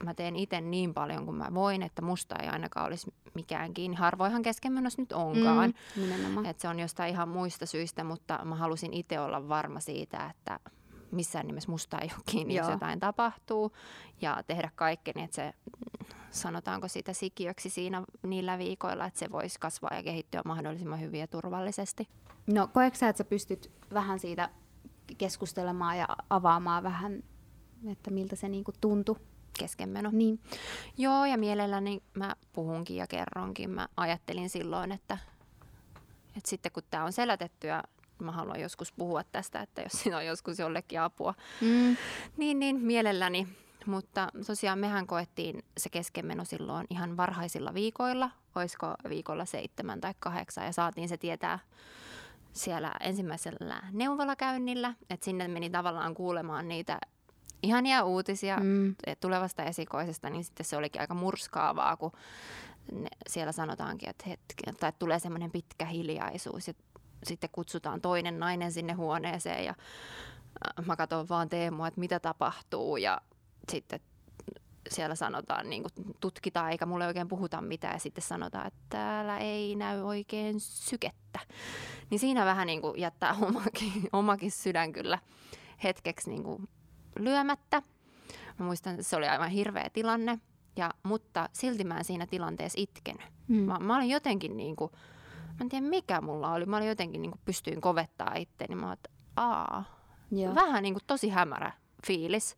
[0.05, 3.97] mä teen itse niin paljon kuin mä voin, että musta ei ainakaan olisi mikään kiinni.
[3.97, 5.75] Harvoinhan keskenmenossa nyt onkaan.
[5.97, 10.27] Mm, että se on jostain ihan muista syistä, mutta mä halusin itse olla varma siitä,
[10.31, 10.61] että
[11.11, 12.67] missään nimessä musta ei ole kiinni, Joo.
[12.67, 13.73] jos jotain tapahtuu.
[14.21, 15.55] Ja tehdä kaikkeni, että se,
[16.31, 21.27] sanotaanko sitä sikiöksi siinä niillä viikoilla, että se voisi kasvaa ja kehittyä mahdollisimman hyvin ja
[21.27, 22.09] turvallisesti.
[22.47, 24.51] No koetko sä, että sä pystyt vähän siitä
[25.19, 27.23] keskustelemaan ja avaamaan vähän,
[27.91, 29.17] että miltä se niinku tuntui
[29.59, 30.11] keskenmeno.
[30.13, 30.41] Niin.
[30.99, 33.71] Joo, ja mielelläni mä puhunkin ja kerronkin.
[33.71, 35.19] Mä ajattelin silloin, että,
[36.37, 37.83] että sitten kun tämä on selätetty ja
[38.19, 41.97] mä haluan joskus puhua tästä, että jos siinä on joskus jollekin apua, mm.
[42.37, 43.49] niin, niin mielelläni.
[43.87, 50.65] Mutta tosiaan mehän koettiin se keskenmeno silloin ihan varhaisilla viikoilla, olisiko viikolla seitsemän tai kahdeksan,
[50.65, 51.59] ja saatiin se tietää
[52.53, 56.99] siellä ensimmäisellä neuvolakäynnillä, että sinne meni tavallaan kuulemaan niitä
[57.63, 58.95] ihania uutisia mm.
[59.21, 62.13] tulevasta esikoisesta, niin sitten se olikin aika murskaavaa, kun
[62.93, 66.69] ne, siellä sanotaankin, että, hetki, tai tulee semmoinen pitkä hiljaisuus.
[66.69, 66.75] Ja
[67.23, 69.75] sitten kutsutaan toinen nainen sinne huoneeseen ja
[70.79, 72.97] äh, mä katson vaan Teemua, että mitä tapahtuu.
[72.97, 73.21] Ja
[73.69, 74.01] sitten
[74.89, 79.39] siellä sanotaan, niin kuin tutkitaan eikä mulle oikein puhuta mitään ja sitten sanotaan, että täällä
[79.39, 81.39] ei näy oikein sykettä.
[82.11, 85.19] Niin siinä vähän niin kuin jättää omakin, omakin sydän kyllä
[85.83, 86.69] hetkeksi niin kuin
[87.19, 87.83] lyömättä.
[88.59, 90.39] Mä muistan, että se oli aivan hirveä tilanne,
[90.77, 93.27] ja, mutta silti mä en siinä tilanteessa itkenyt.
[93.49, 93.57] Mm.
[93.57, 94.91] Mä, mä olin jotenkin niin kuin,
[95.47, 98.75] mä en tiedä mikä mulla oli, mä olin jotenkin niin kuin pystyin kovettaa itteeni.
[98.75, 99.85] Mä että aa,
[100.31, 100.55] Joo.
[100.55, 101.73] vähän niin kuin tosi hämärä
[102.07, 102.57] fiilis.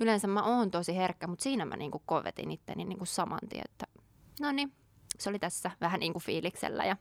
[0.00, 3.48] Yleensä mä oon tosi herkkä, mutta siinä mä niin kuin kovetin itteni niin kuin saman
[3.48, 3.86] tien, että
[4.40, 4.72] no niin,
[5.18, 6.96] se oli tässä vähän niin kuin fiiliksellä ja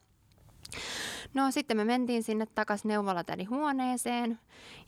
[1.34, 4.40] No sitten me mentiin sinne takaisin neuvolatädin huoneeseen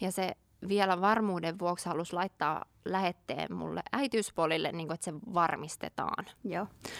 [0.02, 0.32] ja se
[0.68, 6.26] vielä varmuuden vuoksi halusi laittaa lähetteen mulle äitiyspolille, niin kuin, että se varmistetaan.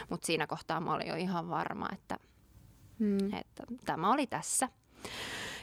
[0.10, 2.18] Mutta siinä kohtaa mä olin jo ihan varma, että,
[3.00, 3.34] hmm.
[3.34, 4.70] että tämä oli tässä.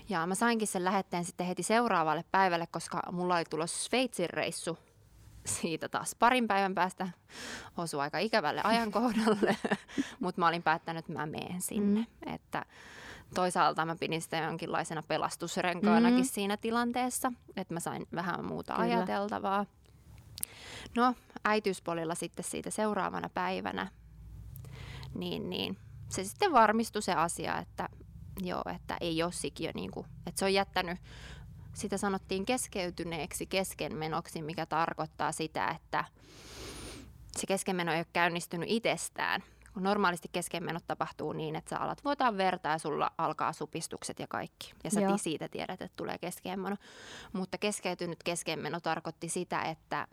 [0.09, 4.79] Ja mä sainkin sen lähetteen sitten heti seuraavalle päivälle, koska mulla oli tulossa Sveitsin reissu
[5.47, 7.09] siitä taas parin päivän päästä.
[7.77, 9.57] Osui aika ikävälle ajankohdalle,
[10.21, 12.01] mutta mä olin päättänyt, että mä menen sinne.
[12.01, 12.35] Mm.
[12.35, 12.64] Että
[13.35, 16.25] toisaalta mä pidin sitä jonkinlaisena pelastusrenkaanakin mm.
[16.25, 18.97] siinä tilanteessa, että mä sain vähän muuta Kyllä.
[18.97, 19.66] ajateltavaa.
[20.97, 21.14] No,
[21.45, 23.90] äitiyspolilla sitten siitä seuraavana päivänä,
[25.14, 27.88] niin, niin se sitten varmistui se asia, että
[28.42, 30.99] joo, että ei ole sikiö, niin kuin, että se on jättänyt,
[31.75, 36.05] sitä sanottiin keskeytyneeksi keskenmenoksi, mikä tarkoittaa sitä, että
[37.37, 39.42] se keskenmeno ei ole käynnistynyt itsestään,
[39.77, 44.27] kun normaalisti keskenmenot tapahtuu niin, että sä alat vuotaa verta ja sulla alkaa supistukset ja
[44.27, 44.72] kaikki.
[44.85, 45.18] Ja sä Joo.
[45.18, 46.77] siitä tiedät, että tulee keskenmeno.
[47.33, 50.09] Mutta keskeytynyt keskenmeno tarkoitti sitä, että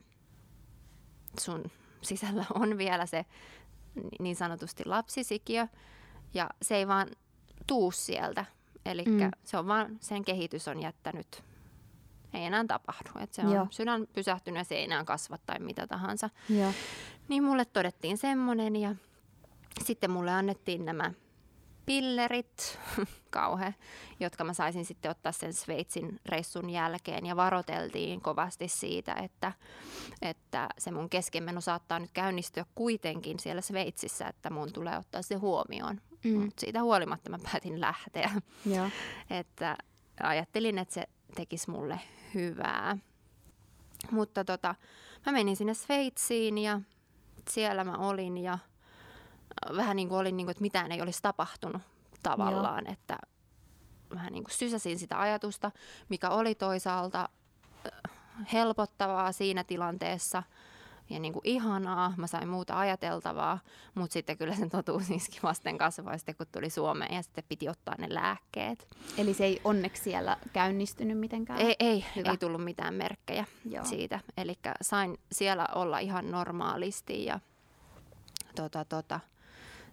[1.39, 1.63] sun
[2.01, 3.25] sisällä on vielä se
[4.19, 5.67] niin sanotusti lapsisikiö
[6.33, 7.07] ja se ei vaan
[7.67, 8.45] tuu sieltä.
[8.85, 9.31] Eli mm.
[9.43, 11.43] se on vaan, sen kehitys on jättänyt,
[12.33, 13.09] ei enää tapahdu.
[13.19, 13.67] Että se on Joo.
[13.69, 16.29] sydän pysähtynyt ja se ei enää kasva tai mitä tahansa.
[16.49, 16.71] Joo.
[17.27, 18.95] Niin mulle todettiin semmoinen ja
[19.83, 21.11] sitten mulle annettiin nämä
[21.85, 22.79] pillerit,
[23.29, 23.75] kauhe,
[24.19, 27.25] jotka mä saisin sitten ottaa sen Sveitsin reissun jälkeen.
[27.25, 29.51] Ja varoteltiin kovasti siitä, että,
[30.21, 35.35] että se mun keskenmeno saattaa nyt käynnistyä kuitenkin siellä Sveitsissä, että mun tulee ottaa se
[35.35, 36.01] huomioon.
[36.23, 36.39] Mm.
[36.39, 38.31] Mut siitä huolimatta mä päätin lähteä.
[38.65, 38.89] Joo.
[39.39, 39.77] että
[40.23, 41.03] ajattelin, että se
[41.35, 41.99] tekisi mulle
[42.33, 42.97] hyvää.
[44.11, 44.75] Mutta tota,
[45.25, 46.81] mä menin sinne Sveitsiin ja
[47.49, 48.57] siellä mä olin ja
[49.75, 51.81] vähän niin kuin olin, niin kuin, että mitään ei olisi tapahtunut
[52.23, 52.93] tavallaan, Joo.
[52.93, 53.17] että
[54.15, 55.71] vähän niin kuin sysäsin sitä ajatusta,
[56.09, 57.29] mikä oli toisaalta
[58.53, 60.43] helpottavaa siinä tilanteessa
[61.13, 63.59] ja niin kuin ihanaa, mä sain muuta ajateltavaa,
[63.95, 67.69] mutta sitten kyllä sen totuus iski vasten kasvaa sitten kun tuli Suomeen ja sitten piti
[67.69, 68.87] ottaa ne lääkkeet.
[69.17, 71.59] Eli se ei onneksi siellä käynnistynyt mitenkään?
[71.59, 73.85] Ei, ei, ei tullut mitään merkkejä Joo.
[73.85, 74.19] siitä.
[74.37, 77.39] Eli sain siellä olla ihan normaalisti ja
[78.55, 79.19] tota, tota,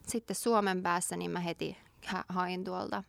[0.06, 1.76] sitten Suomen päässä niin mä heti
[2.28, 3.02] hain tuolta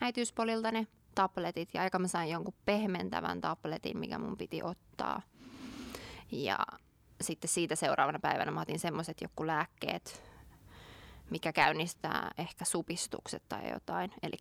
[0.00, 5.22] äitiyspolilta ne tabletit ja aika mä sain jonkun pehmentävän tabletin, mikä mun piti ottaa.
[6.32, 6.58] Ja
[7.22, 10.22] sitten siitä seuraavana päivänä mä otin semmoiset joku lääkkeet,
[11.30, 14.12] mikä käynnistää ehkä supistukset tai jotain.
[14.22, 14.36] Eli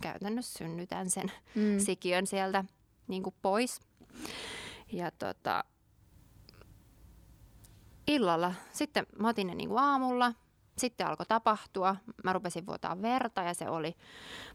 [0.00, 1.78] käytännössä synnytän sen mm.
[1.78, 2.64] sikiön sieltä
[3.08, 3.80] niin kuin pois.
[4.92, 5.64] Ja tota,
[8.06, 10.32] illalla sitten mä otin ne niin kuin aamulla–
[10.80, 11.96] sitten alkoi tapahtua.
[12.24, 13.96] Mä rupesin vuotaa verta ja se oli,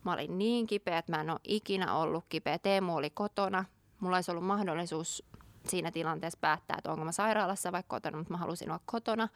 [0.04, 2.60] mä olin niin kipeä, että mä en ole ikinä ollut kipeä.
[2.60, 3.66] Teemu oli kotona.
[4.00, 5.24] Mulla olisi ollut mahdollisuus
[5.70, 9.28] siinä tilanteessa päättää, että onko mä sairaalassa vai kotona, mutta mä halusin olla kotona.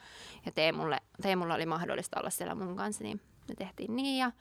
[0.45, 4.19] Ja Teemulle, Teemulle oli mahdollista olla siellä mun kanssa, niin me tehtiin niin.
[4.19, 4.31] Ja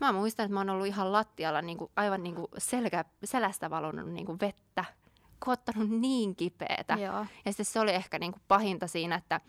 [0.00, 3.70] mä muistan, että mä oon ollut ihan lattialla niin kuin, aivan niin kuin selkä, selästä
[3.70, 4.84] valunut niin kuin vettä,
[5.44, 6.94] kun niin kipeätä.
[6.94, 7.26] Joo.
[7.44, 9.40] Ja sitten se oli ehkä niin kuin pahinta siinä, että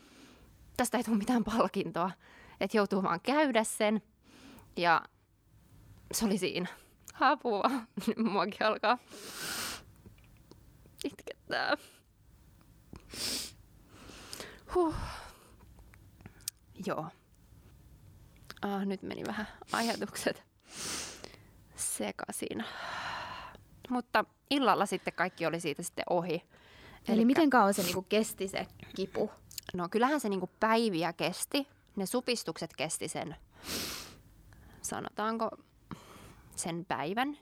[0.77, 2.11] tästä ei tule mitään palkintoa.
[2.59, 4.01] Että joutuu vaan käydä sen.
[4.77, 5.01] Ja
[6.13, 6.67] se oli siinä.
[7.19, 7.71] Apua.
[8.31, 8.97] Muakin alkaa
[11.05, 11.77] itkettää.
[14.75, 14.95] Huh.
[16.85, 17.05] Joo.
[18.61, 20.43] Ah, nyt meni vähän ajatukset
[21.75, 22.65] sekaisin.
[23.89, 26.33] Mutta illalla sitten kaikki oli siitä sitten ohi.
[26.33, 26.43] Eli
[27.07, 27.25] Elikkä...
[27.25, 29.31] miten kauan se niinku kesti se kipu?
[29.73, 31.67] No kyllähän se niinku päiviä kesti.
[31.95, 33.35] Ne supistukset kesti sen,
[34.81, 35.49] sanotaanko,
[36.55, 37.37] sen päivän.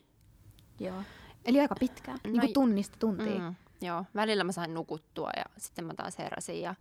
[0.80, 1.04] Joo.
[1.46, 3.42] Eli aika pitkään, no, niin kuin tunnista tuntiin.
[3.42, 6.62] Mm, joo, välillä mä sain nukuttua ja sitten mä taas heräsin.
[6.62, 6.76] Ja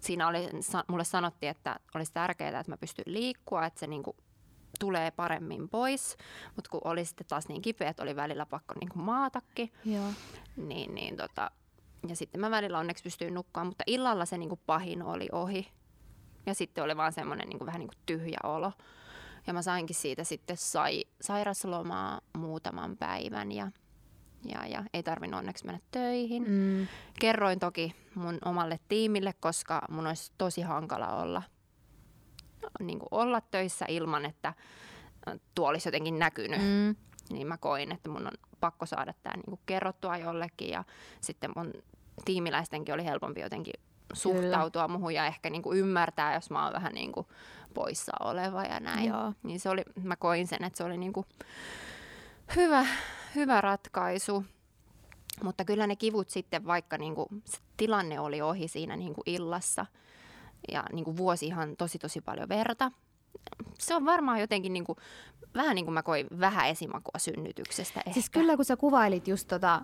[0.00, 0.48] siinä oli,
[0.88, 4.16] mulle sanottiin, että olisi tärkeää, että mä pystyn liikkua, että se niinku
[4.78, 6.16] tulee paremmin pois.
[6.56, 10.12] Mutta kun oli sitten taas niin kipeä, että oli välillä pakko niinku maatakin, Joo.
[10.56, 11.50] niin, niin tota,
[12.08, 15.68] ja sitten mä välillä onneksi pystyin nukkaan, mutta illalla se niin kuin pahin oli ohi.
[16.46, 18.72] Ja sitten oli vaan semmoinen niin kuin, vähän niin kuin tyhjä olo.
[19.46, 23.70] Ja mä sainkin siitä sitten sai, sairaslomaa muutaman päivän ja,
[24.44, 26.44] ja, ja ei tarvinnut onneksi mennä töihin.
[26.48, 26.86] Mm.
[27.20, 31.42] Kerroin toki mun omalle tiimille, koska mun olisi tosi hankala olla,
[32.80, 34.54] niin kuin olla töissä ilman, että
[35.54, 36.60] tuo olisi jotenkin näkynyt.
[36.60, 36.96] Mm.
[37.30, 40.84] Niin mä koin, että mun on pakko saada tämä niinku kerrottua jollekin ja
[41.20, 41.72] sitten mun
[42.24, 43.74] tiimiläistenkin oli helpompi jotenkin
[44.12, 44.98] suhtautua Kyllä.
[44.98, 47.26] muhun ja ehkä niinku ymmärtää, jos mä oon vähän niinku
[47.74, 49.08] poissa oleva ja näin.
[49.08, 49.32] Joo.
[49.42, 51.26] Niin se oli, mä koin sen, että se oli niinku
[52.56, 52.86] hyvä,
[53.34, 54.44] hyvä ratkaisu.
[55.42, 59.86] Mutta kyllä ne kivut sitten, vaikka niinku se tilanne oli ohi siinä niinku illassa
[60.72, 62.90] ja niinku vuosi ihan tosi tosi paljon verta,
[63.78, 64.98] se on varmaan jotenkin niin kuin,
[65.54, 68.12] vähän niin kuin mä koin vähän esimakua synnytyksestä siis ehkä.
[68.12, 69.82] Siis kyllä kun sä kuvailit just tota,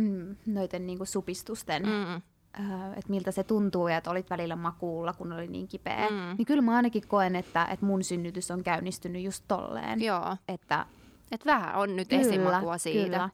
[0.46, 2.14] noiden niin kuin supistusten, mm.
[2.60, 6.36] äh, että miltä se tuntuu ja että olit välillä makuulla, kun oli niin kipeä, mm.
[6.38, 10.02] niin kyllä mä ainakin koen, että, että mun synnytys on käynnistynyt just tolleen.
[10.02, 10.36] Joo.
[10.48, 10.86] Että,
[11.32, 13.16] Et vähän on nyt kyllä, esimakua siitä.
[13.16, 13.30] Kyllä.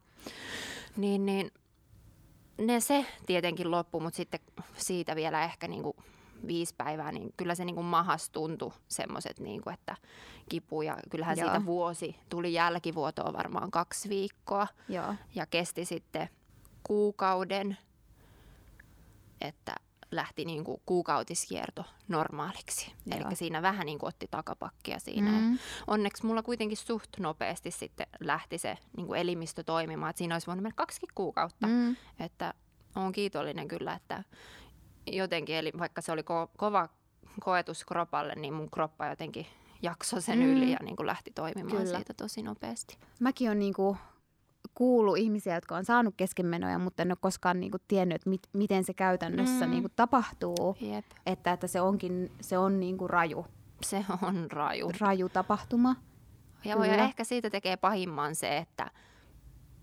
[0.96, 1.50] Niin, niin
[2.58, 4.40] ne se tietenkin loppu, mutta sitten
[4.76, 5.96] siitä vielä ehkä niinku
[6.46, 9.96] viisi päivää, niin kyllä se niin kuin mahas tuntui semmoiset, niin kuin, että
[10.48, 11.48] kipu ja kyllähän Joo.
[11.48, 15.14] siitä vuosi tuli jälkivuotoa varmaan kaksi viikkoa Joo.
[15.34, 16.28] ja kesti sitten
[16.82, 17.76] kuukauden,
[19.40, 19.74] että
[20.12, 22.92] lähti niin kuin kuukautiskierto normaaliksi.
[23.10, 25.30] Eli siinä vähän niin kuin otti takapakkia siinä.
[25.30, 25.58] Mm.
[25.86, 30.10] onneksi mulla kuitenkin suht nopeasti sitten lähti se niin kuin elimistö toimimaan.
[30.10, 31.66] Että siinä olisi voinut mennä kaksi kuukautta.
[31.66, 31.96] Mm.
[32.20, 32.54] Että
[32.96, 34.24] olen kiitollinen kyllä, että
[35.06, 36.88] jotenkin, eli vaikka se oli ko- kova
[37.40, 39.46] koetus kropalle, niin mun kroppa jotenkin
[39.82, 40.44] jaksoi sen mm.
[40.44, 41.96] yli ja niin kuin lähti toimimaan Kyllä.
[41.96, 42.98] siitä tosi nopeasti.
[43.20, 43.98] Mäkin olen niin kuin
[44.74, 48.40] kuullut ihmisiä, jotka on saanut keskenmenoja, mutta en ole koskaan niin kuin tiennyt, että mit,
[48.52, 49.70] miten se käytännössä mm.
[49.70, 50.76] niin kuin tapahtuu.
[50.80, 51.04] Jep.
[51.26, 53.46] Että, että se onkin se on niin kuin raju.
[53.82, 54.90] Se on raju.
[55.00, 55.96] Raju tapahtuma.
[56.64, 58.90] Ja, ja ehkä siitä tekee pahimman se, että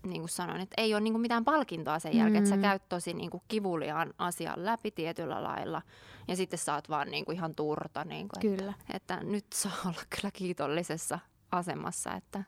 [0.06, 2.38] niin kuin sanoin, että ei ole niin kuin mitään palkintoa sen jälkeen, mm.
[2.38, 2.62] että sä mm.
[2.62, 5.82] käyt tosi niin kuin kivuliaan asian läpi tietyllä lailla
[6.28, 8.04] ja sitten saat vaan niin kuin ihan turta.
[8.04, 8.74] Niin kuin, kyllä.
[8.80, 11.18] Että, että nyt saa olla kyllä kiitollisessa
[11.52, 12.44] asemassa, että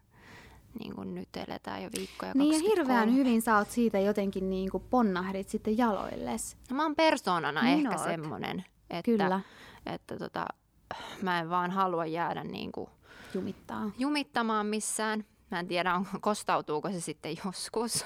[0.81, 4.70] niin kuin nyt eletään jo viikkoja Niin ja hirveän hyvin sä oot siitä jotenkin niin
[4.70, 6.57] kuin ponnahdit sitten jaloilles.
[6.70, 9.41] No, mä oon persoonana niin ehkä semmoinen, että, Kyllä.
[9.87, 10.47] että tota,
[11.23, 12.91] mä en vaan halua jäädä niin kuin
[13.35, 13.91] Jumittaa.
[13.99, 15.25] jumittamaan missään.
[15.51, 18.05] Mä en tiedä, on, kostautuuko se sitten joskus.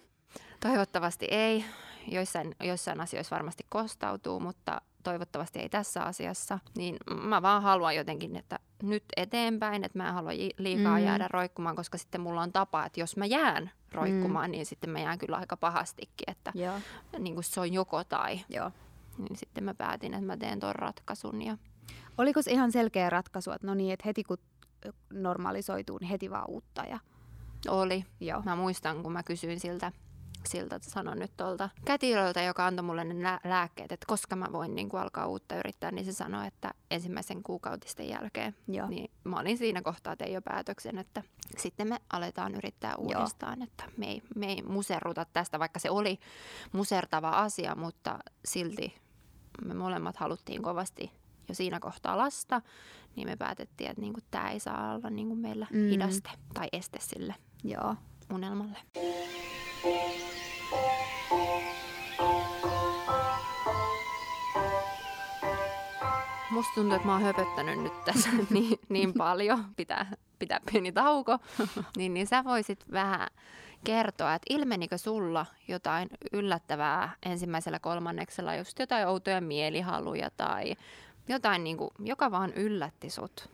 [0.60, 1.64] Toivottavasti ei.
[2.08, 6.58] Joissain, joissain asioissa varmasti kostautuu, mutta toivottavasti ei tässä asiassa.
[6.76, 11.04] Niin mä vaan haluan jotenkin, että nyt eteenpäin, että mä en halua liikaa mm.
[11.04, 14.52] jäädä roikkumaan, koska sitten mulla on tapa, että jos mä jään roikkumaan, mm.
[14.52, 16.74] niin sitten mä jään kyllä aika pahastikin, että Joo.
[17.18, 18.40] Niin kuin se on joko tai.
[18.48, 18.70] Joo.
[19.18, 21.42] Niin sitten mä päätin, että mä teen ton ratkaisun.
[21.42, 21.56] Ja...
[22.18, 24.38] Oliko se ihan selkeä ratkaisu, että no niin, että heti kun
[25.12, 26.82] normalisoituu, niin heti vaan uutta?
[26.82, 26.98] Ja...
[27.68, 28.04] Oli.
[28.20, 28.42] Joo.
[28.44, 29.92] Mä muistan, kun mä kysyin siltä
[30.48, 34.88] siltä, sanon nyt tuolta kätilöltä, joka antoi mulle ne lääkkeet, että koska mä voin niin
[34.88, 38.56] kuin alkaa uutta yrittää, niin se sanoi, että ensimmäisen kuukautisten jälkeen.
[38.68, 38.88] Joo.
[38.88, 41.22] Niin mä olin siinä kohtaa tein jo päätöksen, että
[41.56, 43.64] sitten me aletaan yrittää uudestaan, Joo.
[43.64, 46.18] että me ei, me ei muserruta tästä, vaikka se oli
[46.72, 48.94] musertava asia, mutta silti
[49.64, 51.12] me molemmat haluttiin kovasti
[51.48, 52.62] jo siinä kohtaa lasta,
[53.16, 55.88] niin me päätettiin, että niinku tämä ei saa olla niinku meillä mm.
[55.88, 57.34] hidaste tai este sille
[57.64, 57.96] Joo.
[58.32, 58.78] unelmalle.
[66.60, 71.38] Musta tuntuu, että mä oon höpöttänyt nyt tässä niin, niin paljon, pitää, pitää pieni tauko,
[71.96, 73.28] niin, niin sä voisit vähän
[73.84, 80.76] kertoa, että ilmenikö sulla jotain yllättävää ensimmäisellä kolmanneksella, just jotain outoja mielihaluja tai
[81.28, 83.48] jotain, niin kuin, joka vaan yllätti sut?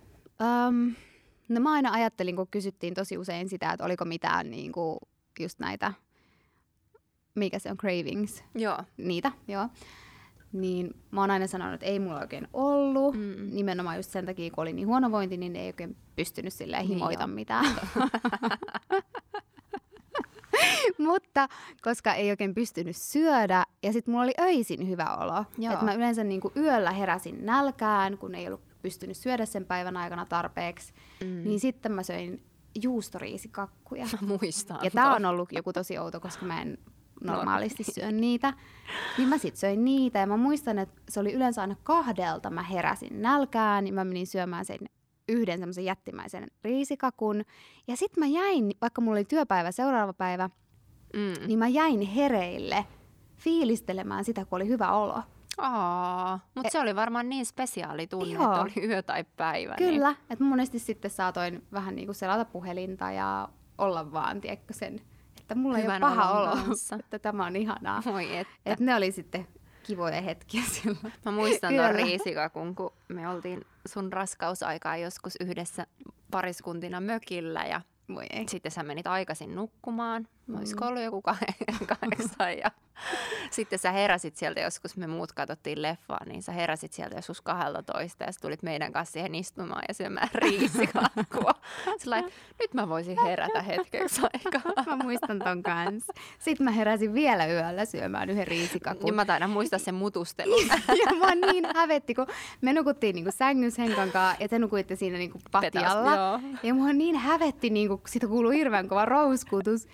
[0.68, 0.94] Um,
[1.48, 4.98] no mä aina ajattelin, kun kysyttiin tosi usein sitä, että oliko mitään niin kuin,
[5.40, 5.92] just näitä,
[7.34, 8.44] mikä se on, cravings.
[8.54, 8.78] Joo.
[8.96, 9.68] Niitä, joo.
[10.52, 13.14] Niin mä oon aina sanonut, että ei mulla oikein ollut.
[13.14, 13.50] Mm.
[13.52, 17.26] Nimenomaan just sen takia, kun oli niin huonovointi, niin ei oikein pystynyt silleen niin himoita
[17.26, 17.66] niin mitään.
[20.98, 21.48] Mutta
[21.82, 25.44] koska ei oikein pystynyt syödä ja sitten mulla oli öisin hyvä olo.
[25.72, 30.26] Että mä yleensä niinku yöllä heräsin nälkään, kun ei ollut pystynyt syödä sen päivän aikana
[30.26, 30.92] tarpeeksi.
[31.24, 31.44] Mm.
[31.44, 32.42] Niin sitten mä söin
[32.82, 34.06] juustoriisikakkuja.
[34.12, 34.78] Mä muistan.
[34.82, 36.78] Ja tää on ollut joku tosi outo, koska mä en
[37.24, 37.92] normaalisti no.
[37.92, 38.52] syön niitä.
[39.18, 42.50] Niin mä sitten söin niitä ja mä muistan, että se oli yleensä aina kahdelta.
[42.50, 44.78] Mä heräsin nälkään, niin mä menin syömään sen
[45.28, 47.44] yhden semmoisen jättimäisen riisikakun.
[47.88, 50.50] Ja sitten mä jäin, vaikka mulla oli työpäivä seuraava päivä,
[51.14, 51.46] mm.
[51.46, 52.86] niin mä jäin hereille
[53.36, 55.22] fiilistelemään sitä, kun oli hyvä olo.
[55.58, 58.44] Aa, mutta e- se oli varmaan niin spesiaali tunne, Joo.
[58.44, 59.74] että oli yö tai päivä.
[59.78, 60.18] Niin- Kyllä, niin.
[60.30, 63.48] että monesti sitten saatoin vähän niin kuin selata puhelinta ja
[63.78, 65.00] olla vaan, tiedätkö, sen,
[65.46, 66.56] että mulla Hyvän ei ole paha olo,
[66.98, 68.02] että tämä on ihanaa.
[68.04, 68.54] Moi, että.
[68.66, 69.46] Et ne oli sitten
[69.82, 71.12] kivoja hetkiä silloin.
[71.24, 75.86] Mä muistan tuon riisikakun, kun me oltiin sun raskausaikaa joskus yhdessä
[76.30, 77.80] pariskuntina mökillä ja
[78.14, 78.48] Voi ei.
[78.48, 80.28] sitten sä menit aikaisin nukkumaan.
[80.46, 80.56] Mm.
[80.56, 82.70] Olisiko ollut joku kahdeksan ja
[83.50, 87.42] sitten sä heräsit sieltä joskus, me muut katsottiin leffaa, niin sä heräsit sieltä joskus
[87.86, 91.52] toista ja sä tulit meidän kanssa siihen istumaan ja syömään riisikakkua.
[91.98, 94.84] Sellainen, nyt mä voisin herätä hetkeksi aikaa.
[94.86, 96.12] Mä muistan ton kanssa.
[96.38, 99.06] Sitten mä heräsin vielä yöllä syömään yhden riisikakun.
[99.06, 100.66] Ja mä taidan muistaa sen mutustelun.
[101.04, 102.26] ja mä niin hävetti, kun
[102.60, 106.38] me nukuttiin niinku sängyssä Henkan kanssa ja te nukuitte siinä niinku patjalla.
[106.38, 109.88] Petas, ja mua niin hävetti, niinku, sitä kuuluu hirveän kova rouskutus.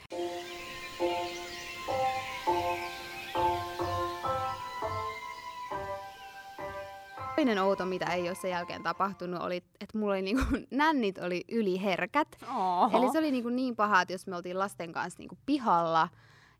[7.42, 11.44] Toinen outo, mitä ei ole sen jälkeen tapahtunut, oli, että mulla oli niinku, nännit oli
[11.52, 12.28] yliherkät.
[12.56, 12.98] Oho.
[12.98, 16.08] Eli se oli niinku niin paha, että jos me oltiin lasten kanssa niinku pihalla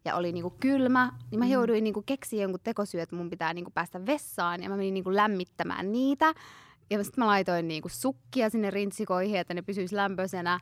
[0.05, 1.51] ja oli niinku kylmä, niin mä mm.
[1.51, 5.15] jouduin niinku keksiä jonkun tekosyy, että mun pitää niinku päästä vessaan ja mä menin niinku
[5.15, 6.35] lämmittämään niitä.
[6.91, 10.61] Ja sitten mä laitoin niinku sukkia sinne rintsikoihin, että ne pysyisi lämpöisenä.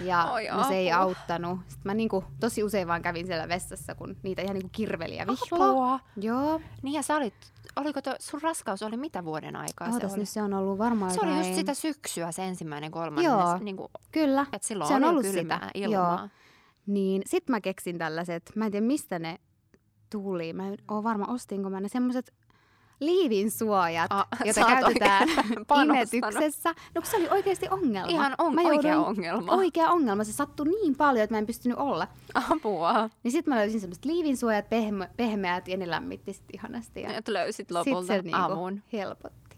[0.00, 1.58] Ja Oi, no se ei auttanut.
[1.60, 5.26] Sitten mä niinku tosi usein vaan kävin siellä vessassa, kun niitä ihan niinku kirveli ja
[5.26, 6.00] vihla.
[6.16, 6.60] Joo.
[6.82, 7.34] Niin ja sä olit,
[7.76, 10.26] oliko to, sun raskaus oli mitä vuoden aikaa Ootas, se oli?
[10.26, 13.32] se on ollut varmaan Se oli just sitä syksyä se ensimmäinen kolmannes.
[13.32, 14.46] Joo, niin kuin, kyllä.
[14.52, 15.70] Että silloin se on ollut sitä.
[15.74, 16.18] ilmaa.
[16.18, 16.28] Joo.
[16.86, 19.38] Niin sit mä keksin tällaiset, mä en tiedä mistä ne
[20.10, 20.52] tuli.
[20.52, 22.32] Mä en ole varma, ostinko mä ne semmoiset
[23.06, 25.28] liivin suojat, ah, joita käytetään
[25.84, 26.68] imetyksessä.
[26.94, 28.08] No kun se oli oikeasti ongelma.
[28.10, 29.52] Ihan on, mä oikea ongelma.
[29.52, 30.24] Oikea ongelma.
[30.24, 32.08] Se sattui niin paljon, että mä en pystynyt olla.
[32.50, 33.10] Apua.
[33.22, 37.00] Niin sitten mä löysin semmoiset liivinsuojat, pehme, pehmeät ja ne lämmitti sit ihanasti.
[37.02, 38.82] Ja Et löysit lopulta sit se niinku avun.
[38.92, 39.56] helpotti.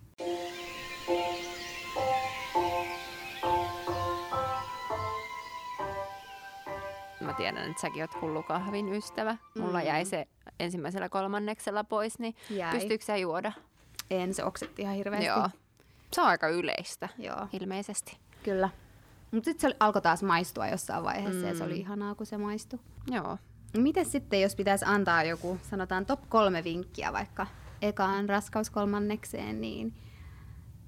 [7.25, 9.37] Mä tiedän, että säkin oot hullukahvin ystävä.
[9.59, 9.87] Mulla mm.
[9.87, 10.29] jäi se
[10.61, 12.73] ensimmäisellä kolmanneksella pois, niin jäi.
[12.73, 13.53] pystyykö sä juoda?
[14.11, 15.27] En, se oksetti ihan hirveästi.
[15.27, 15.51] Joo.
[16.13, 17.49] Se on aika yleistä, Joo.
[17.53, 18.19] ilmeisesti.
[18.43, 18.69] Kyllä.
[19.31, 21.49] Mutta sitten se alkoi taas maistua jossain vaiheessa mm.
[21.49, 21.81] ja se oli mm.
[21.81, 22.79] ihanaa, kun se maistui.
[23.11, 23.39] Joo.
[23.77, 27.47] Miten sitten, jos pitäisi antaa joku, sanotaan top kolme vinkkiä vaikka
[27.83, 29.95] ekaan raskauskolmannekseen, niin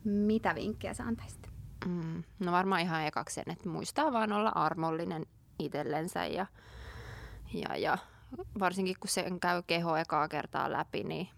[0.05, 1.51] mitä vinkkejä sä antaisit?
[1.87, 5.27] Mm, no varmaan ihan ekaksi sen, että muistaa vaan olla armollinen
[5.59, 6.47] itsellensä ja,
[7.55, 7.99] ja, ja
[8.59, 11.29] varsinkin kun sen käy keho ekaa kertaa läpi, niin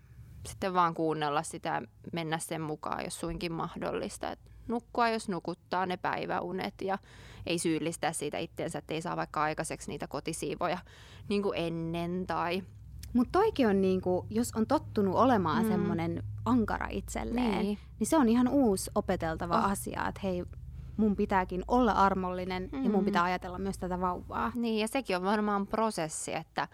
[0.46, 4.30] sitten vaan kuunnella sitä, mennä sen mukaan, jos suinkin mahdollista.
[4.30, 6.98] Et nukkua, jos nukuttaa ne päiväunet ja
[7.46, 10.78] ei syyllistää siitä itseensä, että ei saa vaikka aikaiseksi niitä kotisiivoja
[11.28, 12.62] niin kuin ennen tai
[13.12, 15.70] mutta toikin on niinku, jos on tottunut olemaan mm.
[15.70, 17.78] semmoinen ankara itselleen, niin.
[17.98, 19.70] niin se on ihan uusi opeteltava oh.
[19.70, 20.44] asia, että hei,
[20.98, 22.84] mun pitääkin olla armollinen mm.
[22.84, 23.04] ja mun mm.
[23.04, 24.52] pitää ajatella myös tätä vauvaa.
[24.54, 26.68] Niin, ja sekin on varmaan prosessi, että,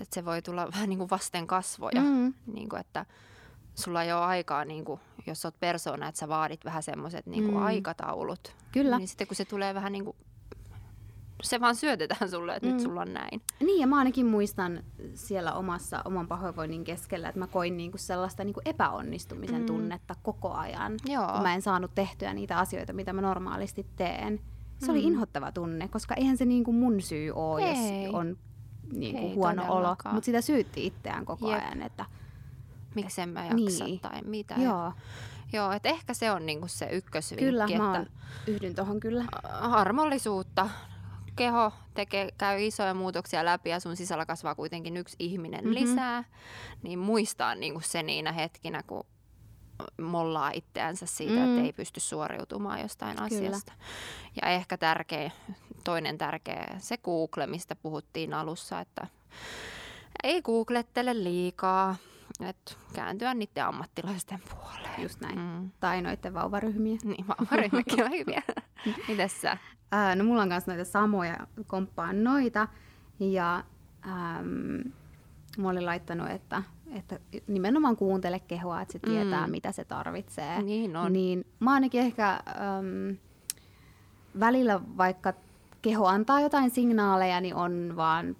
[0.00, 2.00] että se voi tulla vähän niin kuin vasten kasvoja.
[2.00, 2.34] Mm.
[2.46, 3.06] Niin kuin, että
[3.74, 7.50] sulla ei ole aikaa, niin kuin, jos olet persoona, että sä vaadit vähän semmoiset niin
[7.50, 7.62] mm.
[7.62, 8.56] aikataulut.
[8.72, 8.98] Kyllä.
[8.98, 10.16] Niin sitten kun se tulee vähän niin kuin
[11.42, 12.72] se vaan syötetään sulle, että mm.
[12.72, 13.42] nyt sulla on näin.
[13.60, 14.82] Niin, ja mä ainakin muistan
[15.14, 19.66] siellä omassa oman pahoinvoinnin keskellä, että mä koin niinku sellaista niinku epäonnistumisen mm.
[19.66, 21.32] tunnetta koko ajan, Joo.
[21.32, 24.40] kun mä en saanut tehtyä niitä asioita, mitä mä normaalisti teen.
[24.78, 24.90] Se mm.
[24.90, 28.36] oli inhottava tunne, koska eihän se niinku mun syy ole, jos on
[28.92, 29.96] niinku Hei, huono olo.
[30.12, 31.62] Mutta sitä syytti itseään koko Jep.
[31.62, 32.04] ajan, että...
[32.94, 34.00] Miksen mä jaksa niin.
[34.00, 34.54] tai mitä.
[34.58, 34.92] Joo.
[35.52, 37.44] Joo, että ehkä se on niinku se ykkösvinkki.
[37.44, 38.12] Kyllä, mä että
[38.46, 39.24] yhdyn tuohon kyllä.
[39.60, 40.70] Armollisuutta
[41.40, 45.74] keho tekee, käy isoja muutoksia läpi ja sun sisällä kasvaa kuitenkin yksi ihminen mm-hmm.
[45.74, 46.24] lisää,
[46.82, 49.06] niin muistaa niin kuin se niinä hetkinä, kun
[50.00, 51.48] mollaa itseänsä siitä, mm.
[51.48, 53.26] että ei pysty suoriutumaan jostain Kyllä.
[53.26, 53.72] asiasta.
[54.42, 55.30] Ja ehkä tärkeä,
[55.84, 59.06] toinen tärkeä, se Google, mistä puhuttiin alussa, että
[60.22, 61.96] ei googlettele liikaa,
[62.40, 65.02] että kääntyä niiden ammattilaisten puoleen.
[65.02, 65.38] Just näin.
[65.38, 65.70] Mm.
[65.80, 66.96] Tai noiden vauvaryhmiä.
[67.04, 68.42] Niin, vauvaryhmäkin on hyviä.
[69.08, 69.58] Mites sä?
[69.92, 72.68] Ää, no mulla on myös noita samoja, komppaan noita.
[73.20, 73.64] Ja
[74.06, 74.92] äm,
[75.58, 76.62] mä olin laittanut, että,
[76.92, 79.50] että nimenomaan kuuntele kehoa, että se tietää, mm.
[79.50, 80.62] mitä se tarvitsee.
[80.62, 81.12] Niin on.
[81.12, 83.16] Niin mä ainakin ehkä äm,
[84.40, 85.32] välillä, vaikka
[85.82, 88.36] keho antaa jotain signaaleja, niin on vaan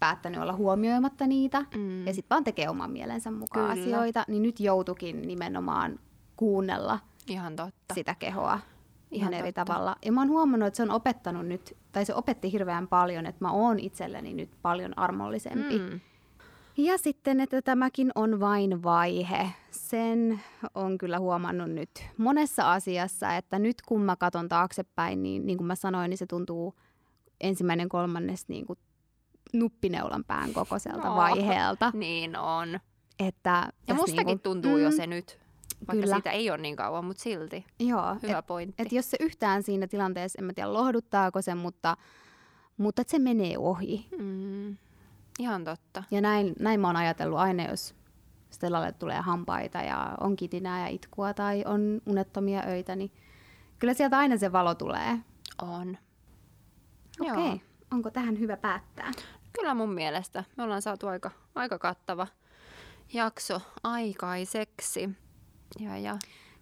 [0.00, 2.06] päättänyt olla huomioimatta niitä mm.
[2.06, 3.82] ja sitten vaan tekee oman mielensä mukaan Kyllä.
[3.86, 5.98] asioita, niin nyt joutukin nimenomaan
[6.36, 7.94] kuunnella Ihan totta.
[7.94, 8.58] sitä kehoa
[9.10, 9.64] ihan eri totta.
[9.64, 9.96] tavalla.
[10.04, 13.44] Ja mä oon huomannut, että se on opettanut nyt, tai se opetti hirveän paljon, että
[13.44, 15.78] mä oon itselleni nyt paljon armollisempi.
[15.78, 16.00] Mm.
[16.76, 19.50] Ja sitten, että tämäkin on vain vaihe.
[19.70, 20.40] Sen
[20.74, 25.66] on kyllä huomannut nyt monessa asiassa, että nyt kun mä katson taaksepäin, niin niin kuin
[25.66, 26.74] mä sanoin, niin se tuntuu
[27.40, 28.78] ensimmäinen kolmannes niin kuin
[29.52, 31.92] nuppineulan pään kokoiselta no, vaiheelta.
[31.94, 32.80] Niin on.
[33.18, 35.38] Että ja mustakin niinku, tuntuu mm, jo se nyt.
[35.80, 36.16] Vaikka Kyllä.
[36.16, 37.64] siitä ei ole niin kauan, mutta silti.
[37.80, 38.16] Joo.
[38.22, 38.82] Hyvä et, pointti.
[38.82, 41.96] Et jos se yhtään siinä tilanteessa, en mä tiedä lohduttaako se, mutta,
[42.76, 44.08] mutta se menee ohi.
[44.18, 44.76] Mm.
[45.38, 46.02] Ihan totta.
[46.10, 47.94] Ja näin, näin mä oon ajatellut aina, jos
[48.50, 53.12] Stellalle tulee hampaita ja on kitinää ja itkua tai on unettomia öitä, niin
[53.78, 55.18] kyllä sieltä aina se valo tulee.
[55.62, 55.98] On.
[57.20, 57.32] Okei.
[57.32, 57.58] Okay.
[57.92, 59.12] Onko tähän hyvä päättää?
[59.52, 60.44] Kyllä mun mielestä.
[60.56, 62.26] Me ollaan saatu aika, aika kattava
[63.12, 65.10] jakso aikaiseksi.
[65.80, 66.16] Ja, ja.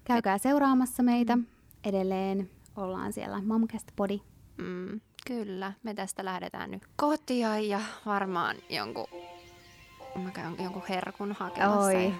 [0.04, 1.38] Käykää seuraamassa meitä.
[1.84, 4.18] Edelleen ollaan siellä Momcast Body.
[4.56, 9.06] Mm, kyllä, me tästä lähdetään nyt kotia ja varmaan jonkun,
[10.24, 11.80] mä käyn jonkun herkun hakemassa.
[11.80, 12.14] Oi.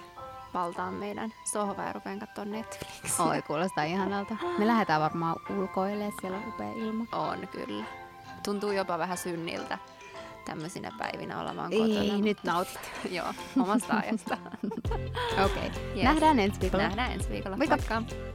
[0.53, 3.25] valtaan meidän sohva ja rupean katsomaan Netflixiä.
[3.25, 4.35] Oi, kuulostaa ihanalta.
[4.57, 7.05] Me lähdetään varmaan ulkoille, siellä on upea ilma.
[7.11, 7.85] On kyllä.
[8.43, 9.77] Tuntuu jopa vähän synniltä
[10.45, 12.01] tämmöisinä päivinä olemaan kotona.
[12.01, 12.79] Ei, nyt nautit.
[13.11, 14.37] Joo, omasta ajasta.
[15.45, 15.67] Okei.
[15.67, 15.69] Okay.
[15.95, 16.03] Yes.
[16.03, 16.83] Nähdään ensi viikolla.
[16.83, 17.57] Nähdään ensi viikolla.
[17.57, 17.77] Moikka.
[18.01, 18.34] Moikka.